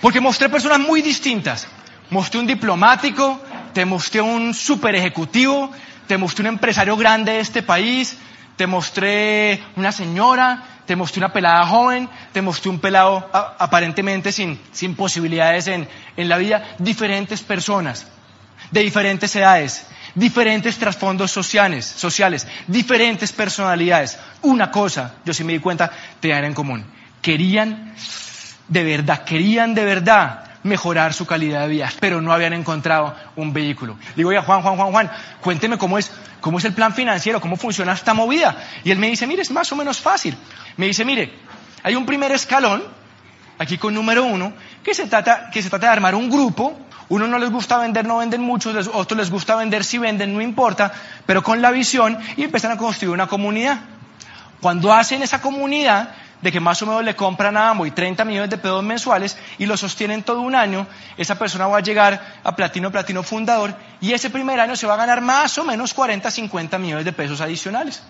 Porque 0.00 0.20
mostré 0.20 0.48
personas 0.48 0.80
muy 0.80 1.02
distintas. 1.02 1.66
Mostré 2.10 2.38
un 2.40 2.46
diplomático, 2.46 3.40
te 3.72 3.84
mostré 3.84 4.20
un 4.20 4.54
super 4.54 4.94
ejecutivo, 4.94 5.70
te 6.06 6.16
mostré 6.16 6.42
un 6.42 6.54
empresario 6.54 6.96
grande 6.96 7.32
de 7.32 7.40
este 7.40 7.62
país, 7.62 8.16
te 8.56 8.66
mostré 8.66 9.62
una 9.76 9.92
señora, 9.92 10.62
te 10.86 10.96
mostré 10.96 11.20
una 11.20 11.32
pelada 11.32 11.66
joven, 11.66 12.08
te 12.32 12.40
mostré 12.40 12.70
un 12.70 12.78
pelado 12.78 13.28
aparentemente 13.32 14.32
sin, 14.32 14.60
sin 14.72 14.94
posibilidades 14.94 15.66
en, 15.66 15.88
en 16.16 16.28
la 16.28 16.38
vida, 16.38 16.76
diferentes 16.78 17.42
personas, 17.42 18.06
de 18.70 18.80
diferentes 18.80 19.34
edades, 19.34 19.86
diferentes 20.14 20.78
trasfondos 20.78 21.30
sociales, 21.30 21.84
sociales, 21.84 22.46
diferentes 22.66 23.32
personalidades. 23.32 24.18
Una 24.42 24.70
cosa, 24.70 25.16
yo 25.24 25.34
sí 25.34 25.44
me 25.44 25.52
di 25.52 25.58
cuenta, 25.58 25.90
tenían 26.20 26.44
en 26.44 26.54
común. 26.54 26.86
Querían, 27.20 27.94
de 28.68 28.84
verdad, 28.84 29.24
querían 29.24 29.74
de 29.74 29.84
verdad 29.84 30.44
mejorar 30.62 31.14
su 31.14 31.26
calidad 31.26 31.62
de 31.62 31.68
vida, 31.68 31.90
pero 32.00 32.20
no 32.20 32.32
habían 32.32 32.52
encontrado 32.52 33.14
un 33.36 33.52
vehículo. 33.52 33.96
Digo, 34.16 34.30
oye, 34.30 34.40
Juan, 34.40 34.62
Juan, 34.62 34.76
Juan, 34.76 34.90
Juan, 34.90 35.10
cuénteme 35.40 35.78
cómo 35.78 35.96
es, 35.96 36.10
cómo 36.40 36.58
es 36.58 36.64
el 36.64 36.72
plan 36.72 36.92
financiero, 36.92 37.40
cómo 37.40 37.56
funciona 37.56 37.92
esta 37.92 38.14
movida. 38.14 38.56
Y 38.84 38.90
él 38.90 38.98
me 38.98 39.08
dice, 39.08 39.26
mire, 39.26 39.42
es 39.42 39.50
más 39.50 39.70
o 39.72 39.76
menos 39.76 40.00
fácil. 40.00 40.36
Me 40.76 40.86
dice, 40.86 41.04
mire, 41.04 41.32
hay 41.82 41.94
un 41.94 42.04
primer 42.04 42.32
escalón, 42.32 42.82
aquí 43.58 43.78
con 43.78 43.94
número 43.94 44.24
uno, 44.24 44.52
que 44.82 44.92
se 44.92 45.06
trata, 45.06 45.50
que 45.50 45.62
se 45.62 45.70
trata 45.70 45.86
de 45.86 45.92
armar 45.92 46.14
un 46.14 46.28
grupo. 46.28 46.78
Uno 47.08 47.28
no 47.28 47.38
les 47.38 47.50
gusta 47.50 47.78
vender, 47.78 48.04
no 48.04 48.18
venden 48.18 48.42
muchos, 48.42 48.90
otros 48.92 49.16
les 49.16 49.30
gusta 49.30 49.54
vender, 49.54 49.84
si 49.84 49.98
venden, 49.98 50.34
no 50.34 50.40
importa, 50.40 50.92
pero 51.24 51.44
con 51.44 51.62
la 51.62 51.70
visión 51.70 52.18
y 52.36 52.42
empiezan 52.42 52.72
a 52.72 52.76
construir 52.76 53.14
una 53.14 53.28
comunidad. 53.28 53.78
Cuando 54.60 54.92
hacen 54.92 55.22
esa 55.22 55.40
comunidad, 55.40 56.08
de 56.42 56.52
que 56.52 56.60
más 56.60 56.80
o 56.82 56.86
menos 56.86 57.04
le 57.04 57.16
compran 57.16 57.56
a 57.56 57.74
y 57.84 57.90
30 57.90 58.24
millones 58.24 58.50
de 58.50 58.58
pesos 58.58 58.82
mensuales 58.82 59.36
y 59.58 59.66
lo 59.66 59.76
sostienen 59.76 60.22
todo 60.22 60.40
un 60.40 60.54
año, 60.54 60.86
esa 61.16 61.38
persona 61.38 61.66
va 61.66 61.78
a 61.78 61.80
llegar 61.80 62.40
a 62.44 62.54
platino, 62.54 62.90
platino 62.90 63.22
fundador 63.22 63.74
y 64.00 64.12
ese 64.12 64.30
primer 64.30 64.60
año 64.60 64.76
se 64.76 64.86
va 64.86 64.94
a 64.94 64.98
ganar 64.98 65.20
más 65.20 65.56
o 65.58 65.64
menos 65.64 65.94
40, 65.94 66.30
50 66.30 66.78
millones 66.78 67.04
de 67.04 67.12
pesos 67.12 67.40
adicionales. 67.40 68.02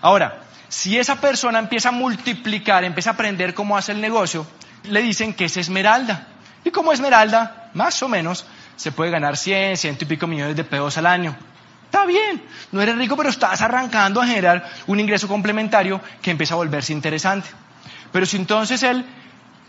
Ahora, 0.00 0.40
si 0.68 0.98
esa 0.98 1.20
persona 1.20 1.58
empieza 1.58 1.90
a 1.90 1.92
multiplicar, 1.92 2.84
empieza 2.84 3.10
a 3.10 3.12
aprender 3.12 3.54
cómo 3.54 3.76
hace 3.76 3.92
el 3.92 4.00
negocio, 4.00 4.46
le 4.84 5.02
dicen 5.02 5.34
que 5.34 5.44
es 5.46 5.56
esmeralda. 5.56 6.26
Y 6.64 6.70
como 6.70 6.92
esmeralda, 6.92 7.70
más 7.74 8.02
o 8.02 8.08
menos, 8.08 8.46
se 8.76 8.90
puede 8.92 9.10
ganar 9.10 9.36
100, 9.36 9.76
ciento 9.76 10.04
y 10.04 10.08
pico 10.08 10.26
millones 10.26 10.56
de 10.56 10.64
pesos 10.64 10.96
al 10.98 11.06
año. 11.06 11.36
Está 11.84 12.06
bien, 12.06 12.42
no 12.72 12.82
eres 12.82 12.96
rico, 12.96 13.16
pero 13.16 13.28
estás 13.28 13.62
arrancando 13.62 14.20
a 14.20 14.26
generar 14.26 14.68
un 14.88 14.98
ingreso 14.98 15.28
complementario 15.28 16.00
que 16.20 16.32
empieza 16.32 16.54
a 16.54 16.56
volverse 16.56 16.92
interesante. 16.92 17.48
Pero 18.14 18.26
si 18.26 18.36
entonces 18.36 18.80
él 18.84 19.04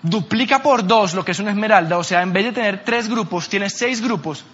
duplica 0.03 0.61
por 0.61 0.85
dos 0.85 1.15
lo 1.15 1.25
que 1.25 1.31
es 1.31 1.39
una 1.39 1.49
esmeralda, 1.49 1.97
o 1.97 2.03
sea, 2.03 2.21
en 2.21 2.31
vez 2.31 2.45
de 2.45 2.51
tener 2.51 2.83
tres 2.83 3.09
grupos, 3.09 3.49
tiene 3.49 3.71
seis 3.71 4.01
grupos, 4.01 4.45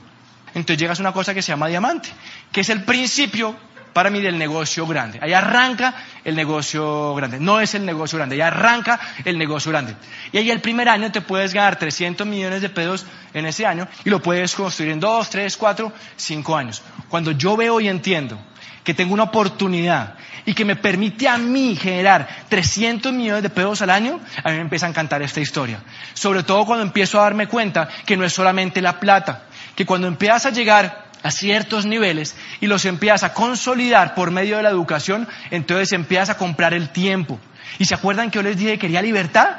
entonces 0.54 0.78
llegas 0.78 1.00
a 1.00 1.04
una 1.04 1.12
cosa 1.12 1.34
que 1.34 1.42
se 1.42 1.52
llama 1.52 1.68
diamante, 1.68 2.08
que 2.54 2.62
es 2.62 2.70
el 2.70 2.86
principio 2.86 3.54
para 3.92 4.10
mí 4.10 4.22
del 4.22 4.38
negocio 4.38 4.88
grande. 4.88 5.20
Ahí 5.22 5.34
arranca 5.34 5.94
el 6.24 6.38
negocio 6.38 7.14
grande. 7.16 7.42
No 7.42 7.60
es 7.60 7.76
el 7.76 7.86
negocio 7.86 8.18
grande, 8.18 8.36
ahí 8.36 8.42
arranca 8.42 8.98
el 9.26 9.38
negocio 9.38 9.74
grande. 9.74 9.94
Y 10.32 10.38
ahí 10.38 10.50
el 10.50 10.62
primer 10.62 10.88
año 10.88 11.12
te 11.12 11.20
puedes 11.20 11.54
ganar 11.54 11.78
300 11.78 12.26
millones 12.26 12.62
de 12.62 12.70
pesos 12.70 13.06
en 13.34 13.46
ese 13.46 13.66
año 13.66 13.90
y 14.06 14.10
lo 14.10 14.22
puedes 14.22 14.56
construir 14.56 14.94
en 14.94 15.02
dos, 15.02 15.30
tres, 15.30 15.58
cuatro, 15.58 15.92
cinco 16.16 16.56
años. 16.56 16.82
Cuando 17.10 17.32
yo 17.32 17.58
veo 17.58 17.82
y 17.82 17.90
entiendo 17.90 18.40
que 18.84 18.94
tengo 18.94 19.14
una 19.14 19.24
oportunidad 19.24 20.16
y 20.46 20.54
que 20.54 20.66
me 20.66 20.76
permite 20.76 21.28
a 21.28 21.38
mí 21.38 21.76
generar 21.76 22.28
300 22.50 23.14
millones 23.14 23.44
de 23.44 23.50
pesos 23.50 23.82
al 23.82 23.90
año, 23.90 24.20
a 24.44 24.50
mí 24.50 24.56
me 24.56 24.62
empieza 24.62 24.88
a 24.88 24.90
encantar 24.90 25.22
esta 25.22 25.40
historia. 25.40 25.82
Sobre 26.14 26.44
todo 26.44 26.66
cuando 26.66 26.84
empiezo 26.84 27.20
a 27.20 27.24
darme 27.24 27.48
cuenta 27.48 27.88
que 28.06 28.18
no 28.18 28.26
es 28.26 28.34
solamente 28.34 28.82
la 28.82 29.00
plata, 29.00 29.44
que 29.76 29.86
cuando 29.86 30.08
empiezas 30.08 30.48
a 30.48 30.50
llegar 30.52 31.12
a 31.24 31.32
ciertos 31.32 31.86
niveles 31.86 32.36
y 32.60 32.68
los 32.68 32.86
empiezas 32.86 33.24
a 33.24 33.34
consolidar 33.34 34.16
por 34.16 34.32
medio 34.32 34.58
de 34.58 34.64
la 34.64 34.70
educación, 34.70 35.28
entonces 35.52 35.92
empiezas 35.94 36.32
a 36.32 36.38
comprar 36.38 36.74
el 36.74 36.90
tiempo. 36.90 37.40
¿Y 37.78 37.86
se 37.86 37.94
acuerdan 37.94 38.32
que 38.32 38.40
yo 38.40 38.44
les 38.44 38.58
dije 38.58 38.72
que 38.74 38.80
quería 38.80 39.02
libertad? 39.02 39.58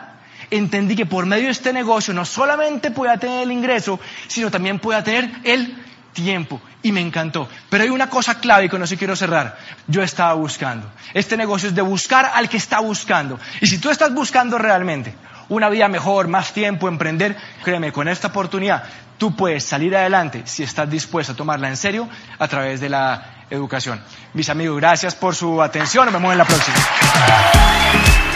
Entendí 0.50 0.96
que 0.96 1.06
por 1.06 1.24
medio 1.24 1.44
de 1.44 1.52
este 1.52 1.72
negocio 1.72 2.12
no 2.12 2.24
solamente 2.24 2.90
pueda 2.90 3.16
tener 3.16 3.44
el 3.44 3.52
ingreso, 3.52 3.98
sino 4.26 4.50
también 4.50 4.80
pueda 4.80 5.02
tener 5.02 5.30
el 5.44 5.74
tiempo 6.12 6.60
y 6.82 6.92
me 6.92 7.00
encantó. 7.00 7.48
Pero 7.70 7.84
hay 7.84 7.90
una 7.90 8.08
cosa 8.08 8.38
clave 8.38 8.66
y 8.66 8.68
con 8.68 8.82
eso 8.82 8.96
quiero 8.96 9.16
cerrar. 9.16 9.56
Yo 9.86 10.02
estaba 10.02 10.34
buscando. 10.34 10.90
Este 11.14 11.36
negocio 11.36 11.68
es 11.68 11.74
de 11.74 11.82
buscar 11.82 12.30
al 12.34 12.48
que 12.48 12.56
está 12.56 12.80
buscando. 12.80 13.38
Y 13.60 13.66
si 13.66 13.78
tú 13.78 13.90
estás 13.90 14.12
buscando 14.14 14.58
realmente 14.58 15.14
una 15.48 15.68
vida 15.68 15.88
mejor, 15.88 16.28
más 16.28 16.52
tiempo, 16.52 16.88
emprender, 16.88 17.36
créeme, 17.62 17.92
con 17.92 18.08
esta 18.08 18.28
oportunidad 18.28 18.84
tú 19.22 19.36
puedes 19.36 19.64
salir 19.64 19.94
adelante 19.96 20.42
si 20.46 20.64
estás 20.64 20.90
dispuesto 20.90 21.32
a 21.32 21.36
tomarla 21.36 21.68
en 21.68 21.76
serio 21.76 22.08
a 22.40 22.48
través 22.48 22.80
de 22.80 22.88
la 22.88 23.44
educación. 23.50 24.02
Mis 24.34 24.48
amigos, 24.48 24.78
gracias 24.78 25.14
por 25.14 25.36
su 25.36 25.62
atención. 25.62 26.06
Nos 26.06 26.14
vemos 26.14 26.32
en 26.32 26.38
la 26.38 26.44
próxima. 26.44 28.31